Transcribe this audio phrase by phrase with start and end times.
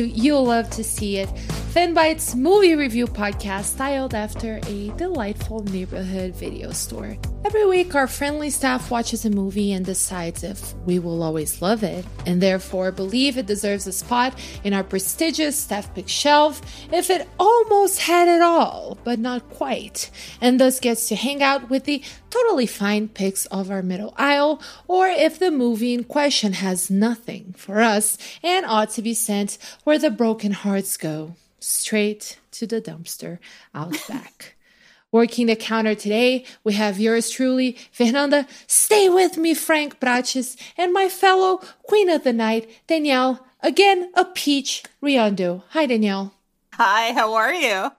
[0.00, 1.28] You'll Love to See It,
[1.74, 7.18] Fanbyte's movie review podcast styled after a delightful neighborhood video store.
[7.44, 11.82] Every week, our friendly staff watches a movie and decides if we will always love
[11.82, 17.10] it, and therefore believe it deserves a spot in our prestigious staff pick shelf if
[17.10, 21.86] it almost had it all, but not quite, and thus gets to hang out with
[21.86, 26.88] the totally fine picks of our middle aisle, or if the movie in question has
[26.88, 32.66] nothing for us and ought to be sent where the broken hearts go straight to
[32.66, 33.38] the dumpster
[33.74, 34.56] out back.
[35.12, 40.92] Working the counter today, we have yours truly, Fernanda, stay with me, Frank Prates, and
[40.92, 45.62] my fellow Queen of the Night, Danielle, again a peach Riendeau.
[45.70, 46.34] Hi, Danielle.
[46.74, 47.92] Hi, how are you?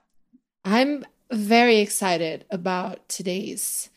[0.64, 3.88] I'm very excited about today's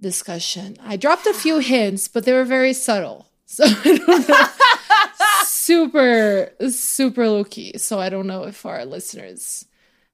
[0.00, 0.76] discussion.
[0.82, 3.26] I dropped a few hints, but they were very subtle.
[3.46, 4.46] So I don't know.
[5.66, 7.76] super, super low key.
[7.78, 9.66] So I don't know if our listeners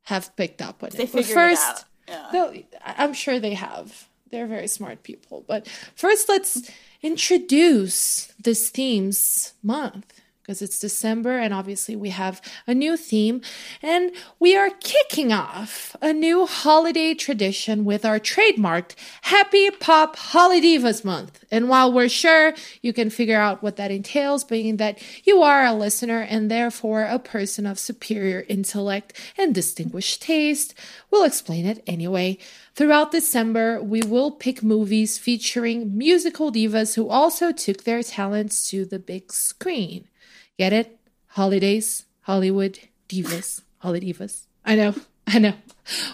[0.04, 1.12] have picked up on They it.
[1.12, 2.52] But figured first, it out.
[2.54, 2.62] Yeah.
[2.84, 4.08] I'm sure they have.
[4.30, 5.44] They're very smart people.
[5.46, 6.70] But first, let's
[7.02, 13.40] introduce this themes month because it's December and obviously we have a new theme.
[13.80, 14.10] And
[14.40, 21.44] we are kicking off a new holiday tradition with our trademarked Happy Pop Holidivas month.
[21.52, 25.64] And while we're sure you can figure out what that entails, being that you are
[25.64, 30.74] a listener and therefore a person of superior intellect and distinguished taste,
[31.10, 32.36] we'll explain it anyway.
[32.74, 38.84] Throughout December, we will pick movies featuring musical divas who also took their talents to
[38.84, 40.08] the big screen.
[40.58, 40.98] Get it?
[41.28, 44.46] Holidays, Hollywood, divas, holidivas.
[44.64, 44.94] I know,
[45.26, 45.54] I know.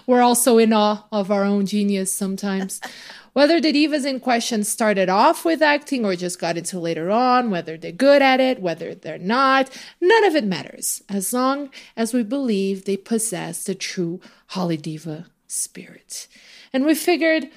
[0.07, 2.81] We're also in awe of our own genius sometimes.
[3.33, 7.51] Whether the divas in question started off with acting or just got into later on,
[7.51, 12.13] whether they're good at it, whether they're not, none of it matters as long as
[12.13, 14.21] we believe they possess the true
[14.53, 16.27] holidiva spirit.
[16.73, 17.49] And we figured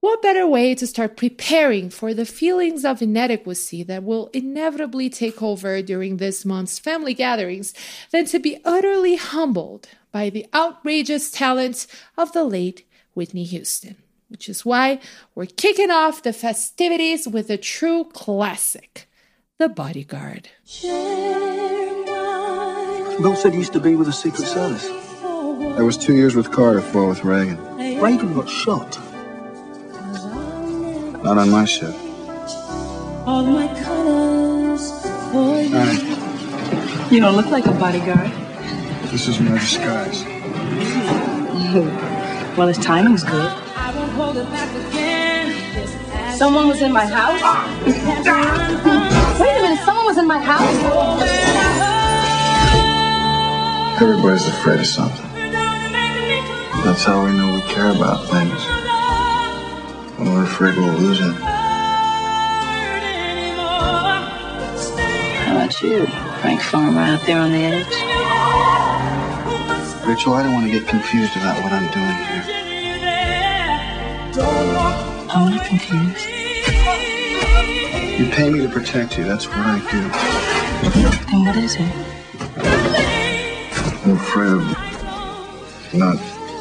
[0.00, 5.42] what better way to start preparing for the feelings of inadequacy that will inevitably take
[5.42, 7.74] over during this month's family gatherings
[8.12, 11.86] than to be utterly humbled by the outrageous talents
[12.16, 13.96] of the late Whitney Houston?
[14.28, 15.00] Which is why
[15.34, 19.08] we're kicking off the festivities with a true classic
[19.58, 20.50] The Bodyguard.
[23.22, 24.86] Bill said he used to be with the Secret Service.
[25.78, 27.56] I was two years with Carter, four with Reagan.
[28.00, 28.98] Reagan got shot.
[31.26, 31.92] Not on my ship.
[35.74, 35.98] Honey,
[37.12, 38.30] You don't look like a bodyguard.
[39.10, 40.22] this is my disguise.
[42.56, 43.50] Well, his timing's good.
[46.38, 47.42] Someone was in my house?
[49.40, 50.76] Wait a minute, someone was in my house?
[54.00, 55.26] Everybody's afraid of something.
[56.84, 58.85] That's how we know we care about things.
[60.16, 61.24] When we're afraid we'll lose it.
[61.24, 61.30] Eh?
[65.44, 66.06] How about you,
[66.40, 67.86] Frank Farmer, out there on the edge?
[70.06, 72.44] Rachel, I don't want to get confused about what I'm doing here.
[75.28, 76.26] I'm not confused.
[78.18, 79.24] You pay me to protect you.
[79.24, 80.00] That's what I do.
[81.30, 81.92] Then what is it?
[84.06, 84.62] I'm afraid of
[85.92, 86.16] not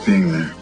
[0.06, 0.54] being there.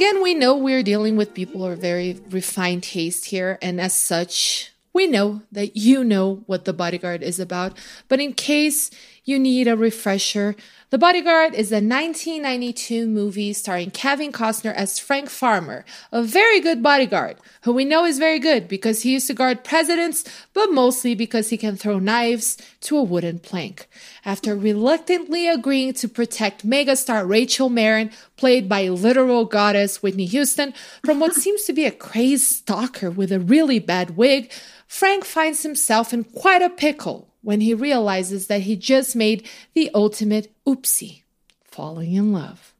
[0.00, 4.72] Again, we know we're dealing with people are very refined taste here, and as such,
[4.94, 7.76] we know that you know what the bodyguard is about.
[8.08, 8.90] But in case
[9.26, 10.56] you need a refresher,
[10.90, 16.82] The Bodyguard is a 1992 movie starring Kevin Costner as Frank Farmer, a very good
[16.82, 21.14] bodyguard, who we know is very good because he used to guard presidents, but mostly
[21.14, 23.88] because he can throw knives to a wooden plank.
[24.24, 31.20] After reluctantly agreeing to protect megastar Rachel Marron, played by literal goddess Whitney Houston, from
[31.20, 34.50] what seems to be a crazed stalker with a really bad wig,
[34.88, 39.90] Frank finds himself in quite a pickle when he realizes that he just made the
[39.94, 41.22] ultimate oopsie
[41.64, 42.74] falling in love.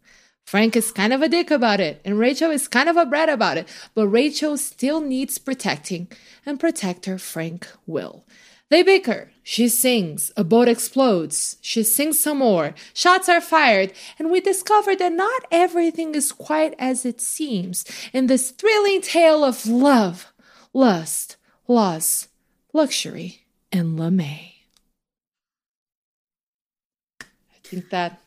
[0.44, 3.28] Frank is kind of a dick about it, and Rachel is kind of a brat
[3.28, 6.08] about it, but Rachel still needs protecting,
[6.44, 8.24] and protector Frank will.
[8.70, 9.32] They bicker.
[9.42, 10.30] She sings.
[10.36, 11.56] A boat explodes.
[11.60, 12.72] She sings some more.
[12.94, 13.92] Shots are fired.
[14.16, 19.44] And we discover that not everything is quite as it seems in this thrilling tale
[19.44, 20.32] of love,
[20.72, 21.36] lust,
[21.66, 22.28] loss,
[22.72, 24.52] luxury, and LeMay.
[27.20, 28.20] I think that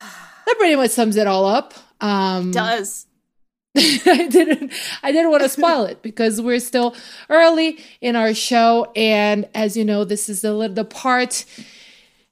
[0.00, 1.74] that pretty much sums it all up.
[2.00, 3.06] Um, Does.
[3.76, 6.96] I didn't I didn't want to spoil it because we're still
[7.28, 11.44] early in our show and as you know this is the the part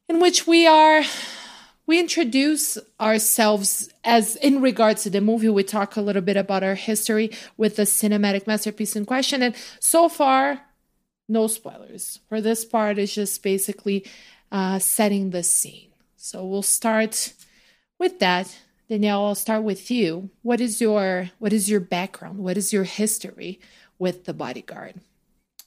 [0.08, 1.02] in which we are
[1.86, 6.64] we introduce ourselves as in regards to the movie we talk a little bit about
[6.64, 10.62] our history with the cinematic masterpiece in question and so far
[11.28, 14.04] no spoilers for this part is just basically
[14.50, 15.90] uh, setting the scene
[16.26, 17.32] so we'll start
[17.98, 18.46] with that
[18.88, 20.30] Danielle, I'll start with you.
[20.42, 22.38] What is your what is your background?
[22.38, 23.58] What is your history
[23.98, 25.00] with the bodyguard?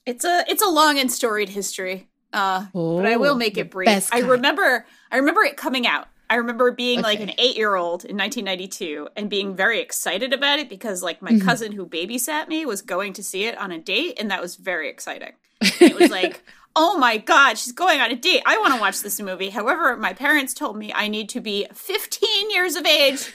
[0.06, 2.08] It's a it's a long and storied history.
[2.32, 4.10] Uh but I Oh, will make it brief.
[4.14, 6.08] I remember I remember it coming out.
[6.30, 11.02] I remember being like an 8-year-old in 1992 and being very excited about it because
[11.04, 11.40] like Mm-hmm.
[11.40, 14.42] my cousin who babysat me was going to see it on a date and that
[14.42, 15.34] was very exciting.
[15.62, 16.42] it was like
[16.82, 18.42] Oh my god, she's going on a date.
[18.46, 19.50] I want to watch this movie.
[19.50, 23.34] However, my parents told me I need to be 15 years of age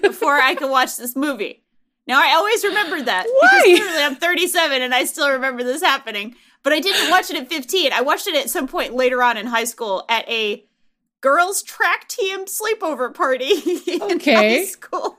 [0.00, 1.62] before I can watch this movie.
[2.06, 3.62] Now I always remember that Why?
[3.74, 6.36] because I'm 37 and I still remember this happening.
[6.62, 7.92] But I didn't watch it at 15.
[7.92, 10.64] I watched it at some point later on in high school at a
[11.20, 13.44] girls track team sleepover party
[13.86, 14.34] in Okay.
[14.60, 15.16] high school.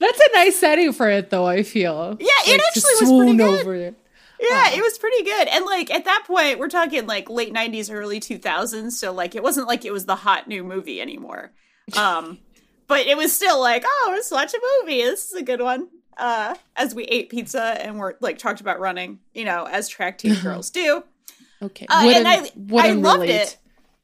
[0.00, 2.16] That's a nice setting for it though, I feel.
[2.18, 3.60] Yeah, it to actually was pretty good.
[3.60, 3.94] over it.
[4.40, 5.48] Yeah, it was pretty good.
[5.48, 8.92] And like at that point, we're talking like late 90s, early 2000s.
[8.92, 11.52] So like it wasn't like it was the hot new movie anymore.
[11.96, 12.38] Um,
[12.86, 15.02] but it was still like, oh, let's watch a movie.
[15.02, 15.88] This is a good one.
[16.16, 20.18] Uh, as we ate pizza and we're like talked about running, you know, as track
[20.18, 21.04] team girls do.
[21.62, 21.86] Okay.
[21.88, 23.34] Uh, and I, I loved relate.
[23.34, 23.56] it.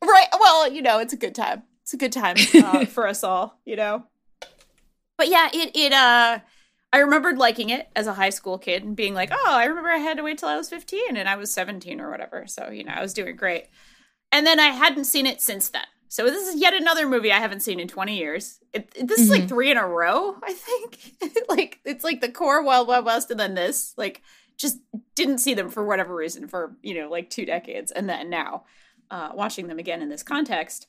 [0.02, 0.26] Right.
[0.38, 1.62] Well, you know, it's a good time.
[1.82, 4.04] It's a good time uh, for us all, you know.
[5.16, 6.40] But yeah, it it uh
[6.94, 9.90] I remembered liking it as a high school kid and being like, "Oh, I remember
[9.90, 12.70] I had to wait till I was 15 and I was 17 or whatever." So,
[12.70, 13.66] you know, I was doing great.
[14.30, 15.84] And then I hadn't seen it since then.
[16.08, 18.60] So this is yet another movie I haven't seen in 20 years.
[18.72, 21.14] It, it- this is like 3 in a row, I think.
[21.48, 23.94] like it's like the core Wild Wild West and then this.
[23.96, 24.22] Like
[24.56, 24.78] just
[25.16, 28.64] didn't see them for whatever reason for, you know, like 2 decades and then now
[29.10, 30.86] uh watching them again in this context.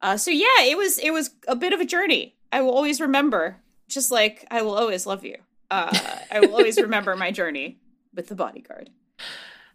[0.00, 2.36] Uh, so yeah, it was it was a bit of a journey.
[2.52, 3.56] I will always remember,
[3.88, 5.36] just like I will always love you.
[5.70, 5.90] Uh,
[6.30, 7.78] I will always remember my journey
[8.14, 8.90] with the bodyguard.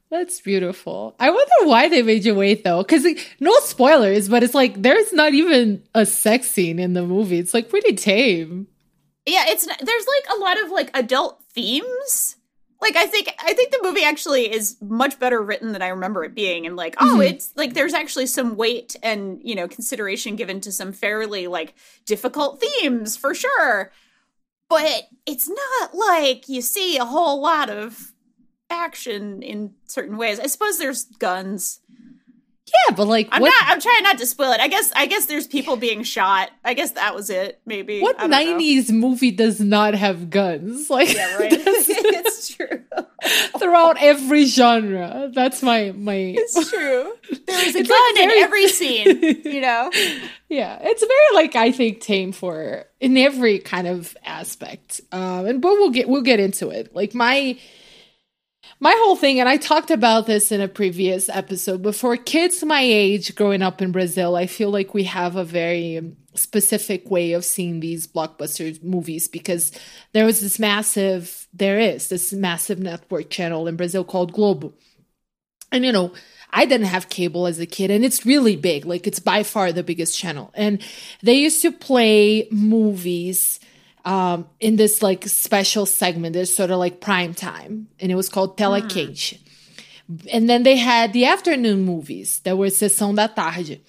[0.10, 1.16] That's beautiful.
[1.20, 3.04] I wonder why they made you wait though, because
[3.40, 7.40] no spoilers, but it's like there's not even a sex scene in the movie.
[7.40, 8.68] It's like pretty tame.
[9.26, 12.36] Yeah, it's there's like a lot of like adult themes.
[12.80, 16.24] Like I think I think the movie actually is much better written than I remember
[16.26, 20.36] it being, and like oh, it's like there's actually some weight and you know consideration
[20.36, 21.74] given to some fairly like
[22.06, 23.92] difficult themes for sure.
[24.70, 28.14] But it's not like you see a whole lot of
[28.70, 30.40] action in certain ways.
[30.40, 31.80] I suppose there's guns.
[32.66, 33.70] Yeah, but like I'm what not.
[33.72, 34.60] I'm trying not to spoil it.
[34.62, 34.92] I guess.
[34.96, 36.50] I guess there's people being shot.
[36.64, 37.60] I guess that was it.
[37.66, 38.02] Maybe.
[38.02, 38.58] what I don't know.
[38.58, 40.90] '90s movie does not have guns?
[40.90, 41.52] Like Yeah, right.
[41.54, 42.82] it's true.
[43.60, 45.30] throughout every genre.
[45.34, 46.14] That's my my.
[46.38, 47.14] It's true.
[47.48, 49.42] There was a It's gun like very- in every scene.
[49.54, 49.90] You know.
[50.50, 55.02] Yeah, it's very like I think tame for in every kind of aspect.
[55.12, 56.96] Um, and but we'll get we'll get into it.
[56.96, 57.58] Like my
[58.84, 61.82] my whole thing, and I talked about this in a previous episode.
[61.82, 65.46] But for kids my age growing up in Brazil, I feel like we have a
[65.46, 69.72] very specific way of seeing these blockbuster movies because
[70.12, 74.74] there was this massive, there is this massive network channel in Brazil called Globo.
[75.72, 76.12] And you know,
[76.52, 78.86] I didn't have cable as a kid, and it's really big.
[78.86, 80.52] Like it's by far the biggest channel.
[80.56, 80.82] And
[81.22, 83.62] they used to play movies
[84.06, 86.34] um, in this like special segment.
[86.34, 89.40] There's sort of like prime time, and it was called Tela Quente.
[90.32, 93.80] And then they had the afternoon movies that were Sessão da Tarde.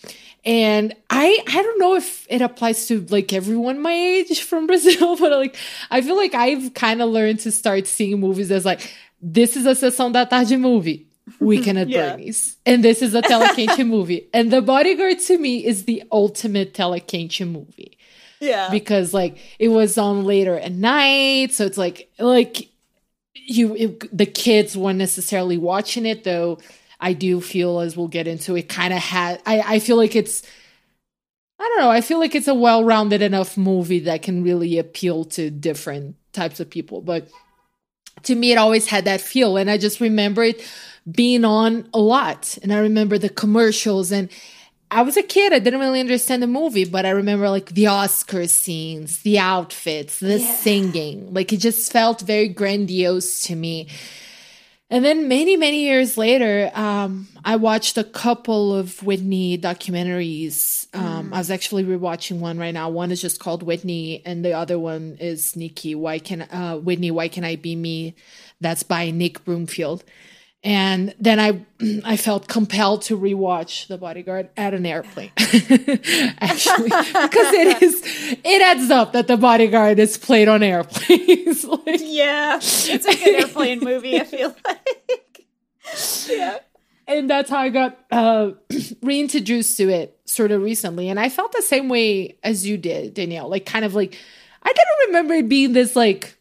[0.44, 5.16] and I I don't know if it applies to like everyone my age from Brazil,
[5.16, 5.56] but like
[5.90, 9.66] I feel like I've kind of learned to start seeing movies as like this is
[9.66, 11.06] a sessão da tarde movie.
[11.40, 12.10] Weekend at Yeah.
[12.10, 12.58] Bernie's.
[12.66, 14.28] And this is a Tela Quente movie.
[14.34, 17.93] And The Bodyguard to me is the ultimate Tela Quente movie
[18.44, 18.68] Yeah.
[18.70, 22.68] because like it was on later at night so it's like like
[23.34, 26.58] you it, the kids weren't necessarily watching it though
[27.00, 30.14] i do feel as we'll get into it kind of had i i feel like
[30.14, 30.42] it's
[31.58, 35.24] i don't know i feel like it's a well-rounded enough movie that can really appeal
[35.24, 37.28] to different types of people but
[38.22, 40.62] to me it always had that feel and i just remember it
[41.10, 44.28] being on a lot and i remember the commercials and
[44.94, 45.52] I was a kid.
[45.52, 50.20] I didn't really understand the movie, but I remember like the Oscar scenes, the outfits,
[50.20, 51.34] the singing.
[51.34, 53.88] Like it just felt very grandiose to me.
[54.90, 60.86] And then many, many years later, um, I watched a couple of Whitney documentaries.
[60.94, 62.88] Um, I was actually rewatching one right now.
[62.88, 65.96] One is just called Whitney, and the other one is Nikki.
[65.96, 67.10] Why can uh, Whitney?
[67.10, 68.14] Why can I be me?
[68.60, 70.04] That's by Nick Broomfield.
[70.64, 71.66] And then I
[72.04, 75.30] I felt compelled to rewatch The Bodyguard at an airplane.
[75.38, 78.02] Actually, because it is
[78.42, 81.64] it adds up that The Bodyguard is played on airplanes.
[81.84, 82.56] Like, yeah.
[82.56, 85.46] It's a good airplane movie, I feel like.
[86.28, 86.58] yeah.
[87.06, 88.52] and that's how I got uh,
[89.02, 91.08] reintroduced to it sort of recently.
[91.08, 93.48] And I felt the same way as you did, Danielle.
[93.48, 94.16] Like, kind of like,
[94.62, 96.38] I didn't remember it being this like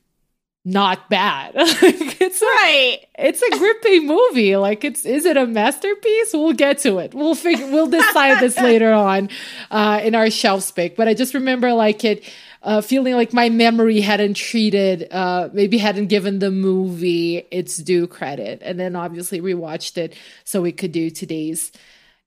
[0.66, 1.56] not bad.
[1.56, 3.00] like, it's a, Right.
[3.20, 4.56] it's a gripping movie.
[4.56, 6.32] Like, it's is it a masterpiece?
[6.34, 7.14] We'll get to it.
[7.14, 7.70] We'll figure.
[7.70, 9.30] We'll decide this later on
[9.72, 10.96] uh, in our shelf pick.
[10.96, 12.24] But I just remember like it.
[12.66, 18.08] Uh, feeling like my memory hadn't treated, uh, maybe hadn't given the movie its due
[18.08, 20.16] credit, and then obviously rewatched it
[20.46, 21.74] so we could do today's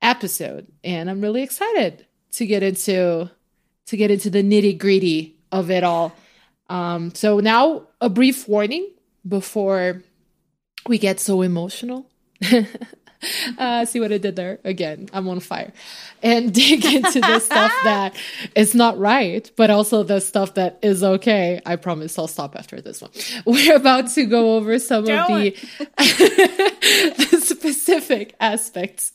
[0.02, 0.66] episode.
[0.84, 3.30] And I'm really excited to get into
[3.86, 6.14] to get into the nitty gritty of it all.
[6.68, 8.88] Um, so now a brief warning
[9.26, 10.00] before
[10.86, 12.08] we get so emotional.
[13.58, 14.58] uh, see what I did there?
[14.64, 15.72] Again, I'm on fire.
[16.22, 18.14] And dig into the stuff that
[18.54, 21.60] is not right, but also the stuff that is okay.
[21.64, 23.10] I promise I'll stop after this one.
[23.44, 25.56] We're about to go over some of the,
[25.96, 29.12] the specific aspects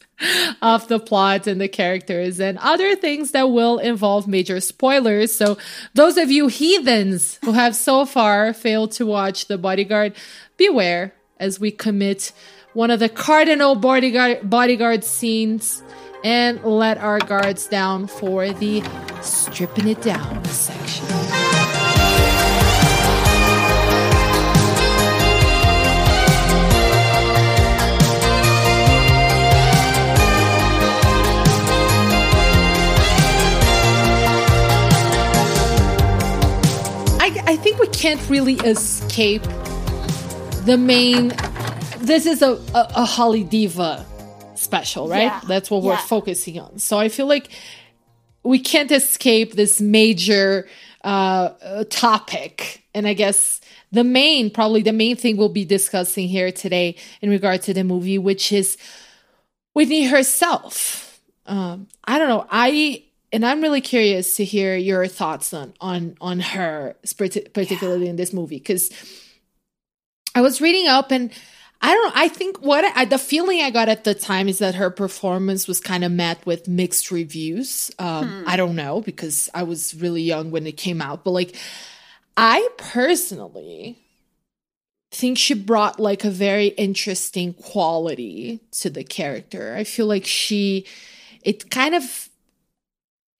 [0.61, 5.33] of the plot and the characters and other things that will involve major spoilers.
[5.33, 5.57] So,
[5.93, 10.13] those of you heathens who have so far failed to watch The Bodyguard,
[10.57, 12.31] beware as we commit
[12.73, 15.83] one of the cardinal bodyguard bodyguard scenes
[16.23, 18.83] and let our guards down for the
[19.21, 21.05] stripping it down section.
[37.19, 39.43] I, I think we can't really escape
[40.65, 41.33] the main.
[42.01, 44.05] This is a, a, a Holidiva
[44.57, 45.23] special, right?
[45.23, 45.41] Yeah.
[45.47, 46.01] That's what we're Yeah.
[46.01, 46.79] focusing on.
[46.79, 47.49] So I feel like
[48.43, 50.67] we can't escape this major
[51.03, 52.83] uh, topic.
[52.93, 57.29] And I guess the main, probably the main thing we'll be discussing here today in
[57.29, 58.77] regard to the movie, which is
[59.73, 61.19] Whitney herself.
[61.45, 62.45] Um, I don't know.
[62.51, 63.03] I
[63.33, 68.15] and I'm really curious to hear your thoughts on on on her, parti- particularly in
[68.15, 68.91] this movie, because
[70.35, 71.31] I was reading up and
[71.83, 72.15] I don't.
[72.15, 75.67] I think what I, the feeling I got at the time is that her performance
[75.67, 77.89] was kind of met with mixed reviews.
[77.97, 81.55] Um, I don't know because I was really young when it came out, but like
[82.37, 83.97] I personally
[85.11, 89.75] think she brought like a very interesting quality to the character.
[89.75, 90.85] I feel like she
[91.41, 92.29] it kind of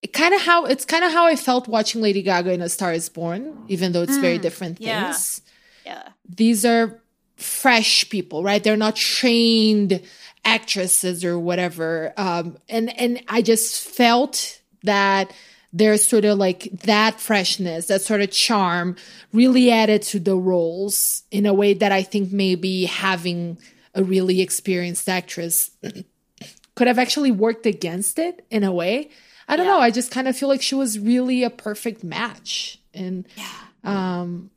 [0.02, 2.70] it kind of how it's kind of how I felt watching Lady Gaga in A
[2.70, 5.12] Star Is Born, even though it's very different yeah.
[5.12, 5.42] things.
[5.86, 6.10] Yeah.
[6.28, 7.01] These are
[7.42, 8.64] fresh people, right?
[8.64, 10.02] They're not trained
[10.46, 12.14] actresses or whatever.
[12.18, 15.32] Um, and and I just felt that
[15.74, 18.96] there's sort of like that freshness, that sort of charm
[19.32, 23.58] really added to the roles in a way that I think maybe having
[23.96, 25.72] a really experienced actress
[26.76, 29.10] could have actually worked against it in a way.
[29.48, 29.74] I don't Yeah.
[29.74, 29.80] know.
[29.80, 32.80] I just kind of feel like she was really a perfect match.
[32.94, 33.50] And yeah.
[33.84, 34.50] um,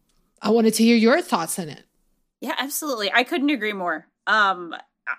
[0.43, 1.83] I wanted to hear your thoughts on it.
[2.45, 3.11] Yeah, absolutely.
[3.11, 4.07] I couldn't agree more.
[4.27, 4.75] Um,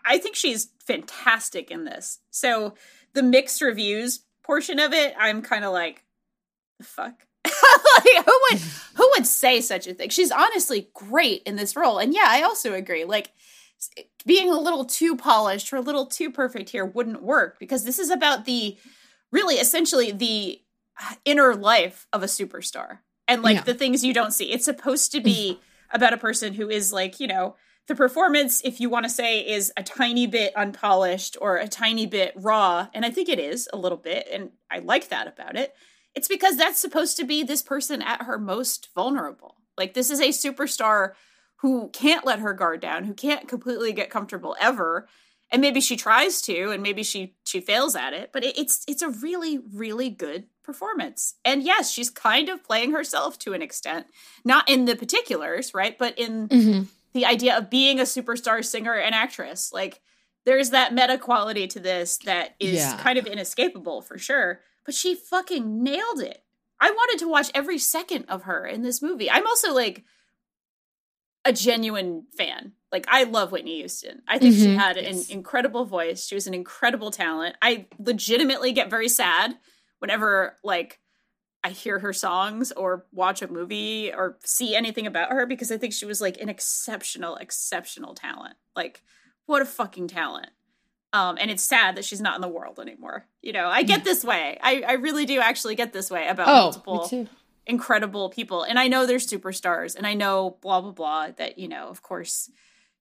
[0.05, 2.20] I think she's fantastic in this.
[2.29, 2.75] So
[3.15, 6.03] the mixed reviews portion of it, I'm kind of like,
[6.84, 7.25] fuck.
[7.46, 8.60] like, who would
[8.96, 10.10] who would say such a thing?
[10.10, 13.05] She's honestly great in this role, and yeah, I also agree.
[13.05, 13.32] Like
[14.25, 17.98] being a little too polished or a little too perfect here wouldn't work because this
[18.00, 18.77] is about the
[19.32, 20.60] really essentially the
[21.25, 23.62] inner life of a superstar and like Yeah.
[23.63, 24.51] the things you don't see.
[24.51, 25.60] It's supposed to be
[25.92, 27.56] about a person who is like, you know,
[27.88, 32.06] the performance, if you want to say, is a tiny bit unpolished or a tiny
[32.06, 32.88] bit raw.
[32.94, 34.27] And I think it is a little bit.
[34.32, 35.74] And I like that about it.
[36.15, 39.58] It's because that's supposed to be this person at her most vulnerable.
[39.77, 41.12] Like, this is a superstar
[41.58, 45.08] who can't let her guard down, who can't completely get comfortable ever.
[45.51, 48.32] And maybe she tries to, and maybe she she fails at it.
[48.34, 51.36] But it, it's it's a really really good performance.
[51.45, 54.07] And yes, she's kind of playing herself to an extent,
[54.43, 55.98] not in the particulars, right?
[55.98, 56.88] But in Mhm.
[57.13, 59.72] the idea of being a superstar singer and actress.
[59.72, 60.01] Like
[60.45, 62.98] there's that meta quality to this that is Yeah.
[62.98, 64.62] kind of inescapable for sure.
[64.86, 66.43] But she fucking nailed it.
[66.79, 69.31] I wanted to watch every second of her in this movie.
[69.31, 70.03] I'm also like
[71.45, 72.74] a genuine fan.
[72.91, 74.24] Like I love Whitney Houston.
[74.27, 74.77] I think she Mhm.
[74.77, 75.27] had Yes.
[75.29, 76.25] an incredible voice.
[76.27, 77.55] She was an incredible talent.
[77.62, 79.57] I legitimately get very sad
[80.06, 81.00] whenever like
[81.64, 85.78] I hear her songs or watch a movie or see anything about her because I
[85.80, 88.54] think she was like an exceptional, exceptional talent.
[88.76, 89.02] Like,
[89.48, 90.52] what a fucking talent.
[91.12, 93.26] Um, and it's sad that she's not in the world anymore.
[93.42, 94.60] You know, I get this way.
[94.62, 97.28] I, I really do actually get this way about Oh, multiple
[97.66, 98.62] incredible people.
[98.62, 102.04] And I know they're superstars and I know blah blah blah that, you know, of
[102.04, 102.52] course,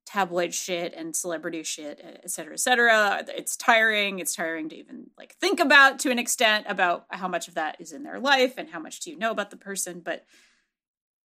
[0.07, 3.25] tabloid shit and celebrity shit, et cetera, et cetera.
[3.29, 4.19] It's tiring.
[4.19, 7.81] It's tiring to even like think about to an extent about how much of that
[7.81, 10.01] is in their life and how much do you know about the person.
[10.05, 10.25] But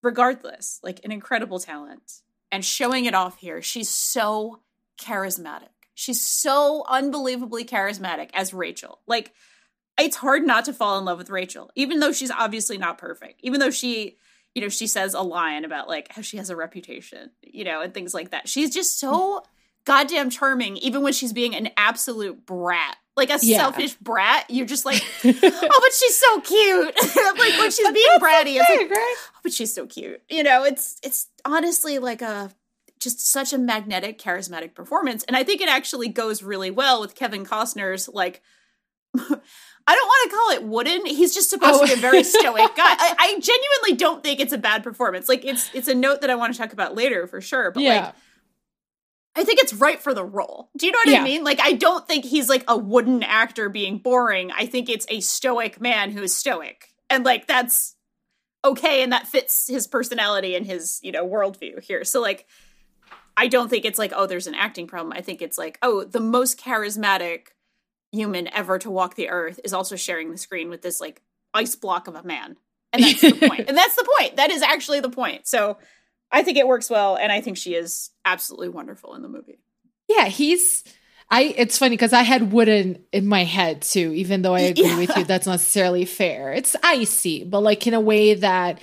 [0.02, 2.21] regardless, like an incredible talent
[2.52, 3.61] and showing it off here.
[3.62, 4.61] She's so
[5.00, 5.68] charismatic.
[5.95, 9.00] She's so unbelievably charismatic as Rachel.
[9.06, 9.33] Like,
[9.99, 13.40] it's hard not to fall in love with Rachel, even though she's obviously not perfect.
[13.42, 14.18] Even though she,
[14.56, 17.82] you know, she says a line about like how she has a reputation, you know,
[17.82, 18.48] and things like that.
[18.48, 19.42] She's just so
[19.84, 22.96] goddamn charming, even when she's being an absolute brat.
[23.18, 23.58] Like a Yeah.
[23.58, 26.94] selfish brat, you're just like, oh, but she's so cute.
[27.38, 29.14] like when she's being bratty, it's like, right?
[29.18, 30.22] "Oh, but she's so cute.
[30.30, 32.50] You know, it's it's honestly like a
[32.98, 37.14] just such a magnetic, charismatic performance, and I think it actually goes really well with
[37.14, 38.40] Kevin Costner's like.
[39.88, 41.06] I don't want to call it wooden.
[41.06, 41.86] He's just supposed Oh.
[41.86, 42.22] to be a very oh.
[42.22, 42.84] stoic guy.
[42.84, 45.28] I, I genuinely don't think it's a bad performance.
[45.28, 47.70] Like it's it's a note that I want to talk about later for sure.
[47.70, 48.04] But Yeah.
[48.06, 48.14] like
[49.38, 50.70] I think it's right for the role.
[50.78, 51.20] Do you know what Yeah.
[51.20, 51.44] I mean?
[51.44, 54.50] Like I don't think he's like a wooden actor being boring.
[54.50, 56.88] I think it's a stoic man who is stoic.
[57.10, 57.94] And like that's
[58.64, 62.02] okay and that fits his personality and his, you know, worldview here.
[62.02, 62.46] So like
[63.36, 65.12] I don't think it's like, oh, there's an acting problem.
[65.12, 67.49] I think it's like, oh, the most charismatic
[68.16, 71.22] human ever to walk the earth is also sharing the screen with this like
[71.54, 72.56] ice block of a man.
[72.92, 73.64] And that's the point.
[73.68, 74.36] And that's the point.
[74.36, 75.46] That is actually the point.
[75.46, 75.76] So
[76.32, 79.58] I think it works well, and I think she is absolutely wonderful in the movie.
[80.08, 80.82] Yeah, he's.
[81.30, 81.54] I.
[81.56, 84.12] It's funny because I had wooden in my head too.
[84.14, 84.98] Even though I agree Yeah.
[84.98, 86.52] with you, that's not necessarily fair.
[86.52, 88.80] It's icy, but like in a way that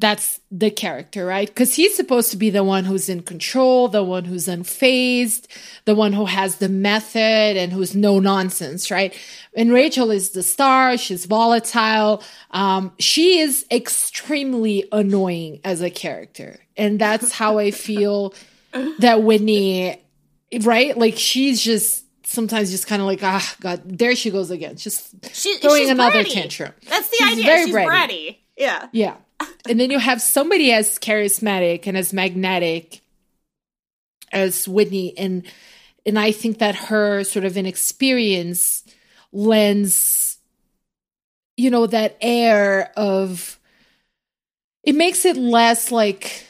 [0.00, 1.48] that's the character, right?
[1.48, 5.48] Because he's supposed to be the one who's in control, the one who's unfazed,
[5.86, 7.20] the one who has the method
[7.56, 9.12] and who's no nonsense, right?
[9.56, 10.96] And Rachel is the star.
[10.96, 12.22] She's volatile.
[12.52, 18.34] Um, she is extremely annoying as a character, and that's how I feel
[19.00, 20.00] that Whitney,
[20.62, 20.96] right?
[20.96, 25.14] Like she's just sometimes just kind of like, ah, God, there she goes again, just
[25.34, 26.32] She, throwing another bratty.
[26.34, 26.72] tantrum.
[26.88, 27.44] That's the She's idea.
[27.44, 27.88] very she's bratty.
[27.88, 28.36] bratty.
[28.56, 28.88] Yeah.
[28.92, 29.16] Yeah.
[29.68, 33.02] And then you have somebody as charismatic and as magnetic
[34.32, 35.16] as Whitney.
[35.16, 35.46] And
[36.06, 38.84] and I think that her sort of inexperience
[39.32, 40.38] lends
[41.56, 43.58] you know that air of
[44.84, 46.47] it makes it less like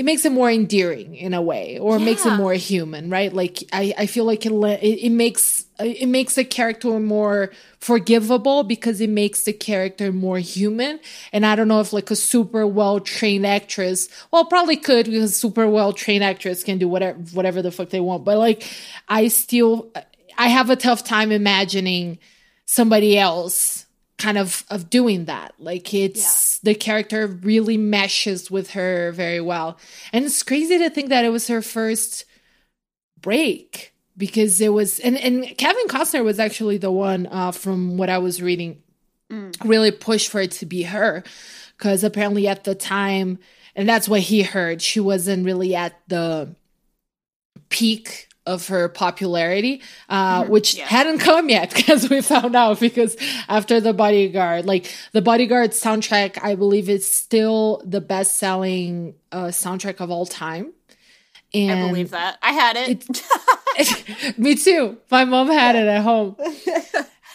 [0.00, 3.34] it makes it more endearing in a way or makes it more human right?
[3.34, 7.50] Like i i feel like it le- it, it makes it makes the character more
[7.80, 11.00] forgivable because it makes the character more human.
[11.34, 15.36] And i don't know if like a super well trained actress well probably could because
[15.36, 18.24] super well trained actress can do whatever whatever the fuck they want.
[18.24, 18.66] But like
[19.06, 19.92] i still
[20.38, 22.18] i have a tough time imagining
[22.64, 23.84] somebody else
[24.20, 25.54] kind of of doing that.
[25.58, 29.78] Like it's the character really meshes with her very well.
[30.12, 32.24] And it's crazy to think that it was her first
[33.20, 38.10] break because it was and and Kevin Costner was actually the one uh from what
[38.10, 38.82] I was reading
[39.64, 41.24] really pushed for it to be her.
[41.76, 43.38] Because apparently at the time
[43.74, 46.54] and that's what he heard she wasn't really at the
[47.70, 50.86] peak of her popularity uh which yeah.
[50.86, 53.16] hadn't come yet as we found out because
[53.48, 59.46] after the bodyguard like the bodyguard soundtrack i believe is still the best selling uh
[59.46, 60.72] soundtrack of all time
[61.52, 62.38] and I believe that.
[62.42, 64.38] I had it.
[64.38, 64.98] Me too.
[65.10, 66.36] My mom had it at home.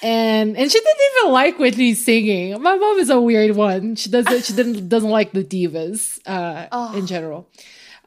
[0.02, 2.62] and and she didn't even like Whitney singing.
[2.62, 3.96] My mom is a weird one.
[3.96, 6.98] She doesn't she didn't doesn't like the divas uh, Oh.
[6.98, 7.50] in general.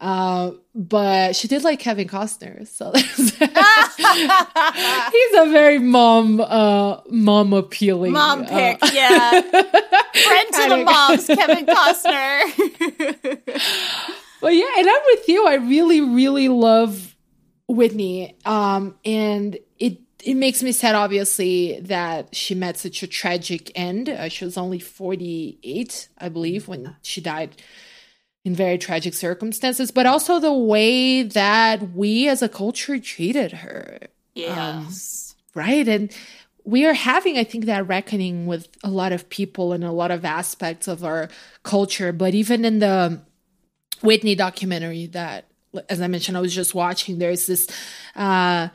[0.00, 3.08] Uh, but she did like Kevin Costner, so he's
[5.34, 9.30] a very mom uh mom appealing Mom uh, pick, yeah.
[9.40, 12.42] Friend to the moms, Kevin Costner.
[14.40, 15.46] But yeah, and I'm with you.
[15.46, 17.16] I really, really love
[17.66, 18.36] Whitney.
[18.44, 24.08] Um, and it it makes me sad, obviously, that she met such a tragic end.
[24.08, 27.60] Uh, she was only 48, I believe, when she died
[28.48, 29.90] in very tragic circumstances.
[29.90, 34.08] But also the way that we as a culture treated her
[34.38, 35.34] yes.
[35.54, 36.12] right and
[36.64, 40.10] we are having i think that reckoning with a lot of people and a lot
[40.10, 41.28] of aspects of our
[41.62, 43.20] culture but even in the
[44.02, 45.46] whitney documentary that
[45.88, 47.68] as i mentioned i was just watching there's this
[48.16, 48.68] uh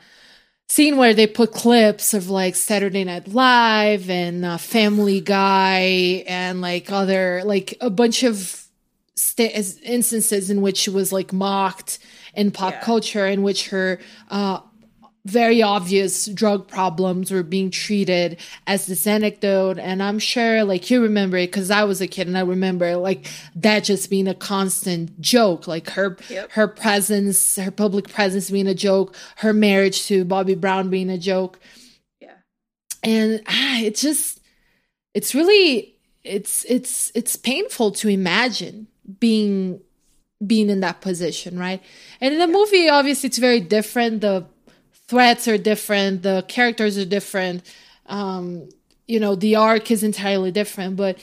[0.68, 6.60] scene where they put clips of like saturday night live and uh, family guy and
[6.60, 8.63] like other like a bunch of
[9.16, 11.98] as- instances in which she was like mocked
[12.34, 12.80] in pop Yeah.
[12.80, 13.98] culture in which her
[14.30, 14.60] uh
[15.26, 21.00] very obvious drug problems were being treated as this anecdote and i'm sure like you
[21.00, 24.34] remember it because i was a kid and i remember like that just being a
[24.34, 26.50] constant joke like her Yep.
[26.52, 31.16] her presence her public presence being a joke her marriage to bobby brown being a
[31.16, 31.58] joke
[32.20, 32.34] Yeah.
[33.02, 34.40] and ah, it's just
[35.14, 38.88] it's really it's it's it's painful to imagine
[39.20, 39.80] being
[40.44, 41.82] being in that position right?
[42.20, 44.20] And in the movie obviously it's very different.
[44.20, 44.46] The
[45.08, 46.22] threats are different.
[46.22, 47.62] The characters are different.
[48.06, 48.68] Um
[49.06, 50.96] you know the arc is entirely different.
[50.96, 51.18] But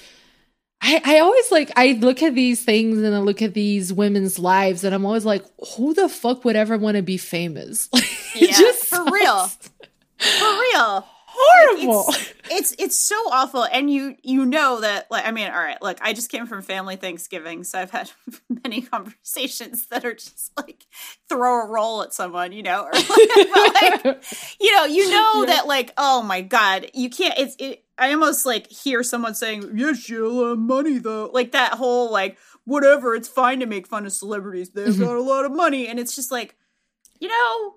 [0.83, 4.39] I, I always like I look at these things and I look at these women's
[4.39, 7.89] lives and I'm always like, who the fuck would ever want to be famous?
[8.33, 9.47] Yeah, just for real.
[9.47, 11.05] For real.
[11.31, 12.05] Horrible.
[12.09, 15.81] It's, it's it's so awful, and you you know that like I mean, all right,
[15.81, 18.11] look, I just came from family Thanksgiving, so I've had
[18.63, 20.85] many conversations that are just like
[21.29, 24.23] throw a roll at someone, you know, or like, like
[24.59, 27.37] you know, you know that like oh my god, you can't.
[27.37, 27.83] It's it.
[27.97, 33.15] I almost like hear someone saying, "Yes, a money though," like that whole like whatever.
[33.15, 35.03] It's fine to make fun of celebrities; they've mm-hmm.
[35.03, 36.55] got a lot of money, and it's just like,
[37.19, 37.75] you know,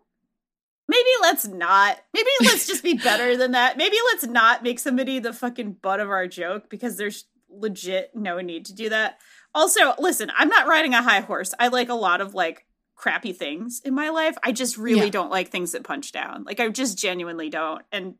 [0.88, 1.98] maybe let's not.
[2.12, 3.76] Maybe let's just be better than that.
[3.76, 8.40] Maybe let's not make somebody the fucking butt of our joke because there's legit no
[8.40, 9.18] need to do that.
[9.54, 11.54] Also, listen, I'm not riding a high horse.
[11.58, 12.66] I like a lot of like
[12.96, 14.36] crappy things in my life.
[14.42, 15.10] I just really Yeah.
[15.10, 16.44] don't like things that punch down.
[16.44, 17.82] Like I just genuinely don't.
[17.92, 18.14] And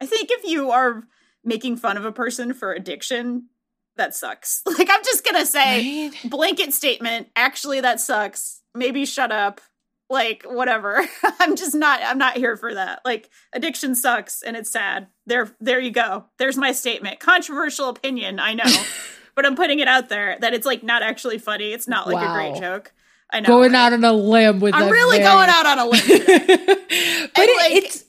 [0.00, 1.04] I think if you are
[1.42, 3.48] making fun of a person for addiction,
[3.96, 4.62] that sucks.
[4.66, 6.30] Like I'm just going to say Right?
[6.30, 8.60] blanket statement, actually that sucks.
[8.74, 9.60] Maybe shut up.
[10.10, 11.02] Like whatever.
[11.40, 13.00] I'm just not I'm not here for that.
[13.04, 15.08] Like addiction sucks and it's sad.
[15.26, 16.26] There there you go.
[16.38, 17.20] There's my statement.
[17.20, 18.64] Controversial opinion, I know.
[19.34, 21.72] but I'm putting it out there that it's like not actually funny.
[21.72, 22.92] It's not like a great joke.
[23.32, 23.46] I know.
[23.46, 23.78] Going right?
[23.78, 24.82] out on a limb with that.
[24.82, 28.04] I'm really very- going out on a limb but it, like, it's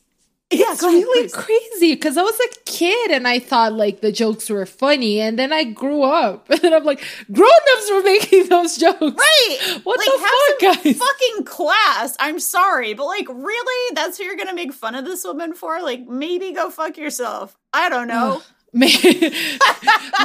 [0.51, 1.33] yeah, it's ahead, really please.
[1.33, 5.37] crazy because I was a kid and I thought like the jokes were funny, and
[5.39, 9.79] then I grew up and I'm like, grown-ups were making those jokes, Right.
[9.83, 10.97] What like, the have fuck, some guys?
[10.99, 12.15] fucking class.
[12.19, 13.95] I'm sorry, but like, really?
[13.95, 15.81] That's who you're gonna make fun of this woman for?
[15.81, 17.57] Like, maybe go fuck yourself.
[17.73, 18.41] I don't know.
[18.73, 18.99] Maybe,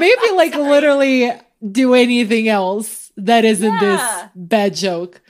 [0.00, 1.30] maybe like literally
[1.70, 3.78] do anything else that isn't Yeah.
[3.80, 5.20] this bad joke.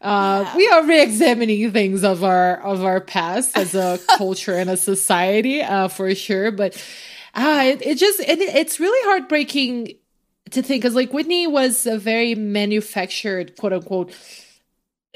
[0.00, 0.56] Uh, Yeah.
[0.56, 5.60] We are re-examining things of our of our past as a culture and a society,
[5.62, 6.50] uh, for sure.
[6.52, 6.76] But
[7.34, 9.94] uh, it, it just it, it's really heartbreaking
[10.50, 14.12] to think because like Whitney was a very manufactured, quote unquote,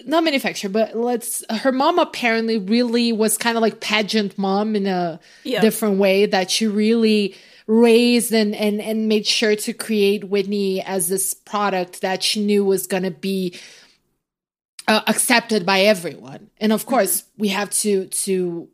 [0.04, 1.44] not manufactured, but let's.
[1.50, 5.20] Her mom apparently really was kind of like pageant mom in a
[5.60, 7.36] different way that she really
[7.68, 12.64] raised and and and made sure to create Whitney as this product that she knew
[12.64, 13.54] was going to be
[14.88, 16.50] uh, accepted by everyone.
[16.58, 18.68] And of course, we have to to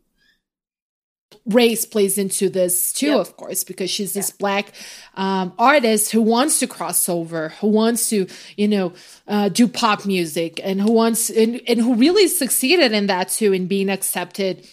[1.47, 3.19] race plays into this too Yep.
[3.21, 4.73] of course because she's this black
[5.15, 8.93] um, artist who wants to cross over who wants to you know
[9.27, 13.53] uh, do pop music and who wants and, and who really succeeded in that too
[13.53, 14.67] in being accepted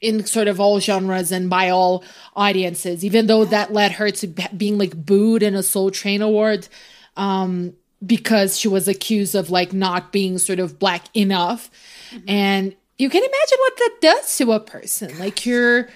[0.00, 2.04] in sort of all genres and by all
[2.36, 4.26] audiences even though that led her to
[4.56, 6.68] being like booed in a soul train award
[7.16, 11.70] um because she was accused of like not being sort of black enough.
[12.10, 12.28] Mm-hmm.
[12.28, 15.18] And you can imagine what that does to a person.
[15.18, 15.88] Like you're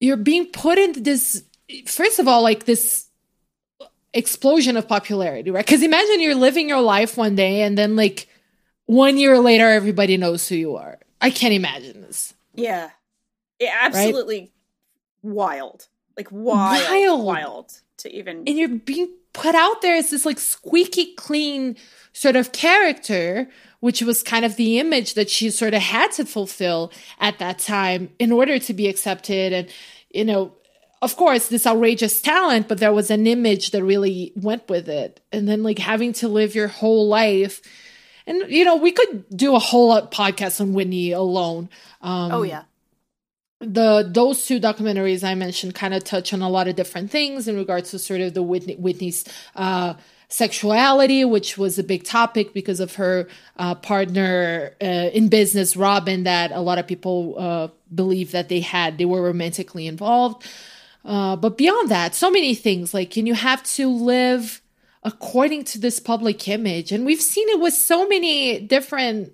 [0.00, 1.44] you're being put into this
[1.86, 3.06] first of all like this
[4.12, 5.64] explosion of popularity right?
[5.64, 8.28] Because imagine you're living your life one day and then like
[8.86, 10.98] one year later everybody knows who you are.
[11.20, 12.34] I can't imagine this.
[12.54, 12.90] Yeah.
[13.58, 14.52] Yeah, absolutely
[15.22, 15.88] wild.
[16.16, 17.24] Like wild, Wild.
[17.24, 21.76] wild, to even and you're being put out there as this like squeaky clean
[22.14, 23.50] sort of character
[23.84, 27.58] which was kind of the image that she sort of had to fulfill at that
[27.58, 29.52] time in order to be accepted.
[29.52, 29.68] And
[30.10, 30.54] you know
[31.02, 35.20] of course this outrageous talent but there was an image that really went with it.
[35.32, 37.60] And then like having to live your whole life.
[38.26, 41.68] And you know we could do a whole podcast on whitney alone.
[42.00, 42.62] Um Oh yeah.
[43.64, 47.48] The those two documentaries I mentioned kind of touch on a lot of different things
[47.48, 49.24] in regards to sort of the Whitney, Whitney's
[49.56, 49.94] uh,
[50.28, 56.24] sexuality, which was a big topic because of her uh, partner uh, in business, Robin,
[56.24, 60.46] that a lot of people uh, believe that they had they were romantically involved.
[61.04, 64.62] Uh, but beyond that, so many things like, and you have to live
[65.02, 69.33] according to this public image, and we've seen it with so many different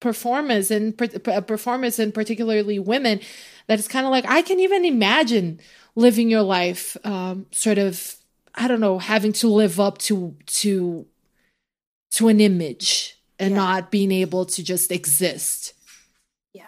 [0.00, 3.20] performers and per- performers and particularly women
[3.66, 5.60] that it's kind of like i can even imagine
[5.94, 8.16] living your life um, sort of
[8.54, 11.06] i don't know having to live up to to
[12.10, 13.56] to an image and Yeah.
[13.56, 15.74] not being able to just exist
[16.52, 16.64] Yeah.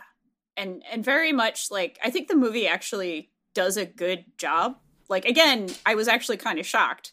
[0.57, 4.77] And and very much like I think the movie actually does a good job.
[5.09, 7.13] Like again, I was actually kind of shocked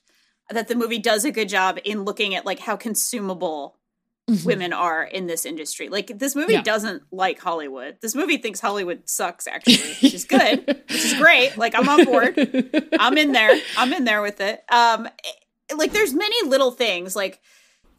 [0.49, 3.79] that the movie does a good job in looking at like how consumable
[4.46, 5.89] women are in this industry.
[5.89, 6.62] Like this movie Yeah.
[6.62, 7.98] doesn't like Hollywood.
[8.02, 10.65] This movie thinks Hollywood sucks actually, which is good.
[10.68, 11.58] which is great.
[11.58, 12.38] Like I'm on board.
[13.00, 13.60] I'm in there.
[13.78, 14.63] I'm in there with it.
[14.70, 15.08] Um
[15.76, 17.39] like there's many little things like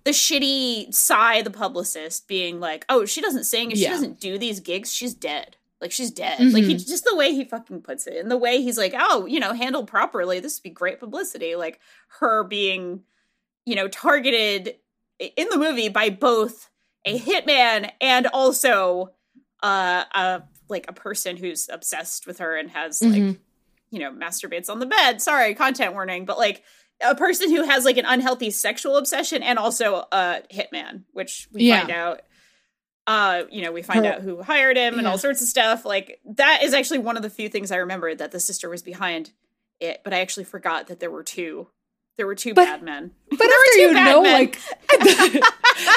[0.05, 3.71] the shitty Sy, the publicist, being like, "Oh, she doesn't sing.
[3.71, 5.57] If she doesn't do these gigs, she's dead.
[5.81, 6.41] Like she's dead.
[6.53, 9.27] Like he just the way he fucking puts it, and the way he's like, "Oh,
[9.27, 11.81] you know, handled properly, this would be great publicity." Like
[12.21, 13.03] her being,
[13.67, 14.77] you know, targeted
[15.21, 16.69] in the movie by both
[17.05, 19.11] a hitman and also
[19.63, 23.39] uh, a like a person who's obsessed with her and has like Mhm.
[23.91, 26.63] you know masturbates on the bed sorry content warning but like
[27.03, 31.65] a person who has like an unhealthy sexual obsession and also a hitman which we
[31.65, 31.81] Yeah.
[31.81, 32.21] find out
[33.07, 35.11] uh you know we find Her- out who hired him and Yeah.
[35.11, 38.19] all sorts of stuff like that is actually one of the few things i remembered
[38.19, 39.33] that the sister was behind
[39.81, 41.69] it but i actually forgot that there were two
[42.21, 44.33] there were two But- bad men but after you know men.
[44.35, 44.59] like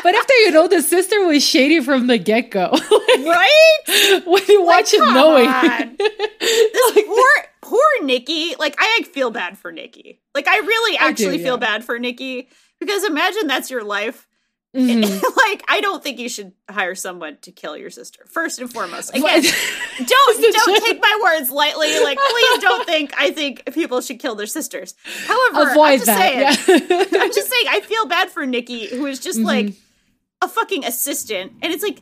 [0.04, 2.72] but after you know the sister was shady from the get-go
[3.18, 5.50] right when you watch it knowing
[5.98, 7.28] this poor
[7.62, 8.56] poor Nikki.
[8.58, 10.22] Like I feel bad for Nikki.
[10.36, 11.68] Like I really I do, actually feel yeah.
[11.68, 12.48] bad for Nikki
[12.80, 14.28] because imagine that's your life.
[14.76, 15.02] Mhm.
[15.38, 18.26] like I don't think you should hire someone to kill your sister.
[18.28, 19.12] First and foremost.
[19.16, 19.44] Again,
[20.06, 22.00] don't don't take my words lightly.
[22.04, 24.96] Like please don't think I think people should kill their sisters.
[25.28, 29.06] However, I'm just that saying yeah I'm just saying I feel bad for Nikki who
[29.06, 29.48] is just Mm-hmm.
[29.48, 29.74] like
[30.42, 31.54] a fucking assistant.
[31.62, 32.02] And it's like,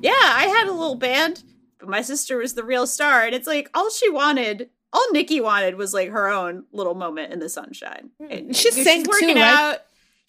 [0.00, 1.42] yeah, I had a little band,
[1.80, 3.24] but my sister was the real star.
[3.24, 7.32] And it's like all she wanted, all Nikki wanted was like her own little moment
[7.32, 8.10] in the sunshine.
[8.20, 9.38] And Mm, She she's sang too, working right?
[9.74, 9.78] out.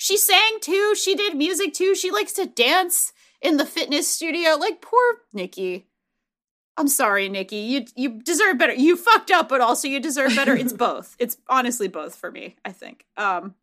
[0.01, 0.95] She sang too.
[0.95, 1.93] She did music too.
[1.93, 4.55] She likes to dance in the fitness studio.
[4.55, 5.85] Like poor Nikki.
[6.75, 7.57] I'm sorry, Nikki.
[7.57, 8.73] You you deserve better.
[8.73, 10.55] You fucked up, but also you deserve better.
[10.55, 11.15] It's both.
[11.19, 12.55] It's honestly both for me.
[12.65, 13.05] I think.
[13.15, 13.53] Um,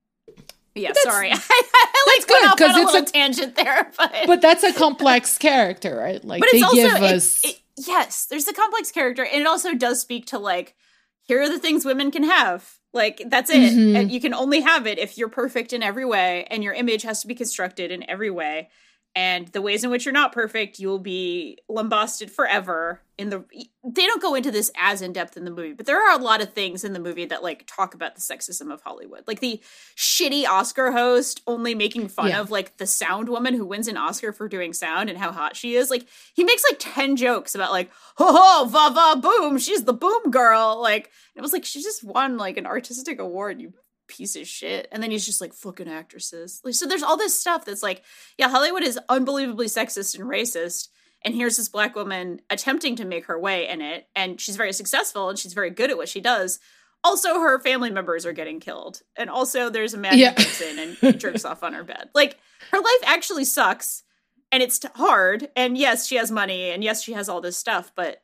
[0.76, 0.90] yeah.
[0.90, 1.30] That's- sorry.
[1.32, 4.40] I, I like that's good, went off 'cause a it's a- tangent there, but but
[4.40, 8.26] that's a complex character right like but they it's also give us it- yes.
[8.26, 10.76] There's a complex character, and it also does speak to like
[11.22, 12.77] here are the things women can have.
[12.94, 13.74] Like that's it.
[13.74, 13.94] Mhm.
[13.94, 17.02] And you can only have it if you're perfect in every way, and your image
[17.02, 18.70] has to be constructed in every way.
[19.16, 23.00] And the ways in which you're not perfect, you'll be lambasted forever.
[23.16, 23.44] In the
[23.82, 26.22] they don't go into this as in depth in the movie, but there are a
[26.22, 29.40] lot of things in the movie that like talk about the sexism of Hollywood, like
[29.40, 29.60] the
[29.96, 32.40] shitty Oscar host only making fun Yeah.
[32.40, 35.56] of like the sound woman who wins an Oscar for doing sound and how hot
[35.56, 35.90] she is.
[35.90, 39.92] Like he makes like ten jokes about like ho ho va va boom, she's the
[39.92, 40.80] boom girl.
[40.80, 43.60] Like it was like she just won like an artistic award.
[43.60, 43.72] You
[44.08, 44.88] piece of shit.
[44.90, 46.60] And then he's just like fucking actresses.
[46.64, 48.02] Like so there's all this stuff that's like,
[48.36, 50.88] yeah, Hollywood is unbelievably sexist and racist.
[51.24, 54.72] And here's this black woman attempting to make her way in it, and she's very
[54.72, 56.60] successful and she's very good at what she does.
[57.02, 60.30] Also, her family members are getting killed, and also there's a man Yeah.
[60.30, 62.10] who comes in and jerks off on her bed.
[62.14, 62.38] Like
[62.70, 64.04] her life actually sucks,
[64.52, 65.48] and it's hard.
[65.56, 68.22] And yes, she has money, and yes, she has all this stuff, but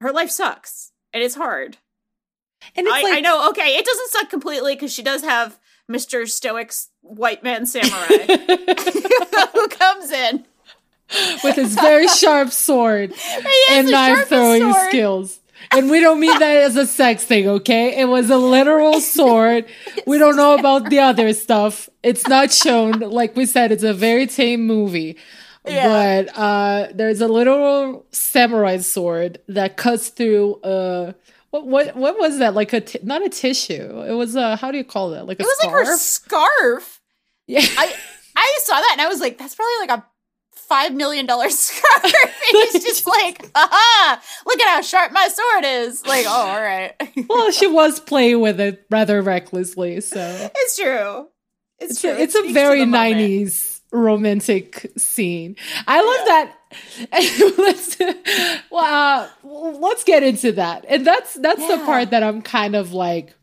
[0.00, 1.76] her life sucks, and it's hard.
[2.74, 3.48] And it's I, like I know.
[3.50, 8.06] Okay, it doesn't suck completely because she does have Mister Stoic's white man samurai
[9.52, 10.44] who comes in.
[11.44, 13.14] with his very sharp sword
[13.70, 14.88] and knife throwing sword.
[14.88, 15.40] skills.
[15.72, 17.98] And we don't mean that as a sex thing, okay?
[17.98, 19.66] It was a literal sword.
[20.06, 21.88] We don't know about the other stuff.
[22.02, 23.00] It's not shown.
[23.00, 25.16] Like we said, it's a very tame movie.
[25.66, 25.88] Yeah.
[26.26, 31.12] But uh, there's a literal samurai sword that cuts through uh,
[31.60, 32.54] what what what was that?
[32.54, 34.02] Like a t- not a tissue.
[34.02, 35.26] It was a how do you call that?
[35.26, 35.74] Like a It was scarf?
[35.74, 37.00] like her scarf.
[37.46, 37.60] yeah.
[37.62, 37.94] I
[38.36, 40.04] I saw that and I was like, that's probably like a
[40.68, 42.04] five million dollar scarf.
[42.04, 42.12] and
[42.72, 46.04] he's just like, aha, look at how sharp my sword is.
[46.06, 46.92] Like, oh, all right.
[47.28, 51.28] well, she was playing with it rather recklessly, so it's true.
[51.78, 52.10] It's, it's true.
[52.10, 55.56] a, It it's a very 90s romantic scene.
[55.86, 56.52] I love that.
[57.58, 57.98] let's
[58.70, 59.28] well, uh,
[59.78, 60.84] let's get into that.
[60.88, 63.34] And that's that's the part that I'm kind of like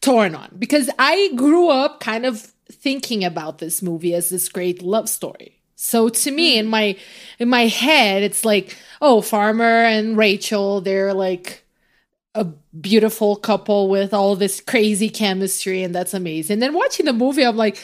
[0.00, 2.40] torn on because I grew up kind of
[2.70, 5.60] thinking about this movie as this great love story.
[5.76, 6.96] So to me in my
[7.38, 11.64] in my head it's like oh Farmer and Rachel they're like
[12.34, 16.54] a beautiful couple with all this crazy chemistry and that's amazing.
[16.54, 17.78] And Then watching the movie I'm like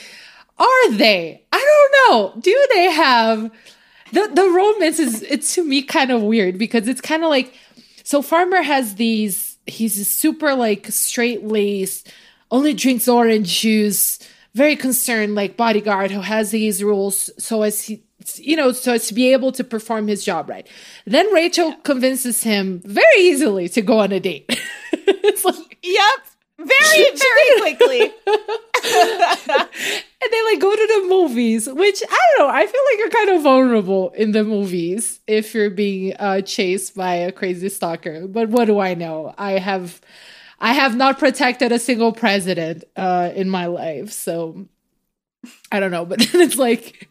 [0.58, 1.44] are they?
[1.52, 2.40] I don't know.
[2.40, 3.50] Do they have
[4.12, 7.54] the the romance is it's to me kind of weird because it's kind of like
[8.04, 12.12] so Farmer has these he's a super like straight laced,
[12.50, 14.18] only drinks orange juice,
[14.54, 18.02] very concerned like bodyguard who has these rules so as he
[18.34, 20.66] you know so as to be able to perform his job right.
[21.06, 24.46] Then Rachel convinces him very easily to go on a date.
[24.92, 26.27] it's like Yep.
[26.58, 28.00] Very, very quickly.
[28.84, 32.52] and they like go to the movies, which I don't know.
[32.52, 36.96] I feel like you're kind of vulnerable in the movies if you're being uh, chased
[36.96, 38.26] by a crazy stalker.
[38.26, 39.34] But what do I know?
[39.38, 40.00] I have,
[40.60, 44.66] I have not protected a single president uh, in my life, so
[45.70, 46.04] I don't know.
[46.08, 47.08] But then it's like,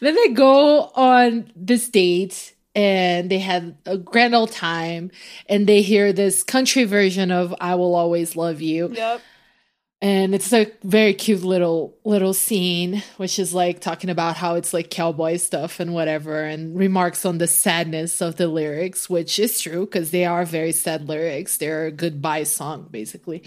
[0.00, 5.10] then they go on this date and they had a grand old time
[5.48, 9.20] and they hear this country version of I Will Always Love You Yep.
[10.02, 14.74] And it's a very cute little little scene which is like talking about how it's
[14.74, 19.60] like cowboy stuff and whatever and remarks on the sadness of the lyrics which is
[19.60, 21.56] true because they are very sad lyrics.
[21.56, 23.42] They're a goodbye song basically.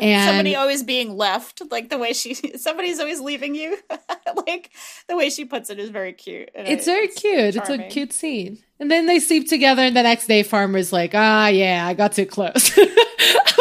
[0.00, 3.76] And somebody always being left, like the way she, somebody's always leaving you.
[4.46, 4.70] like
[5.08, 6.50] the way she puts it is very cute.
[6.54, 7.56] it's I- very cute.
[7.56, 8.58] It's a cute scene.
[8.78, 12.12] And then they sleep together and the next day farmer's like ah yeah i got
[12.12, 12.78] too close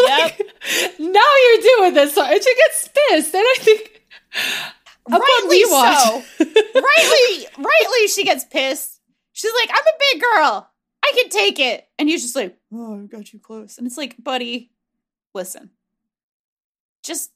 [0.06, 0.42] Like,
[1.00, 4.00] now you're doing this and she gets pissed and i think
[5.10, 6.24] rightly so.
[6.40, 9.00] rightly, rightly, she gets pissed.
[9.34, 10.70] She's like, "I'm a big girl.
[11.04, 13.98] I can take it." And he's just like, "Oh, I got you close." And it's
[13.98, 14.72] like, buddy,
[15.34, 15.72] listen,
[17.04, 17.32] just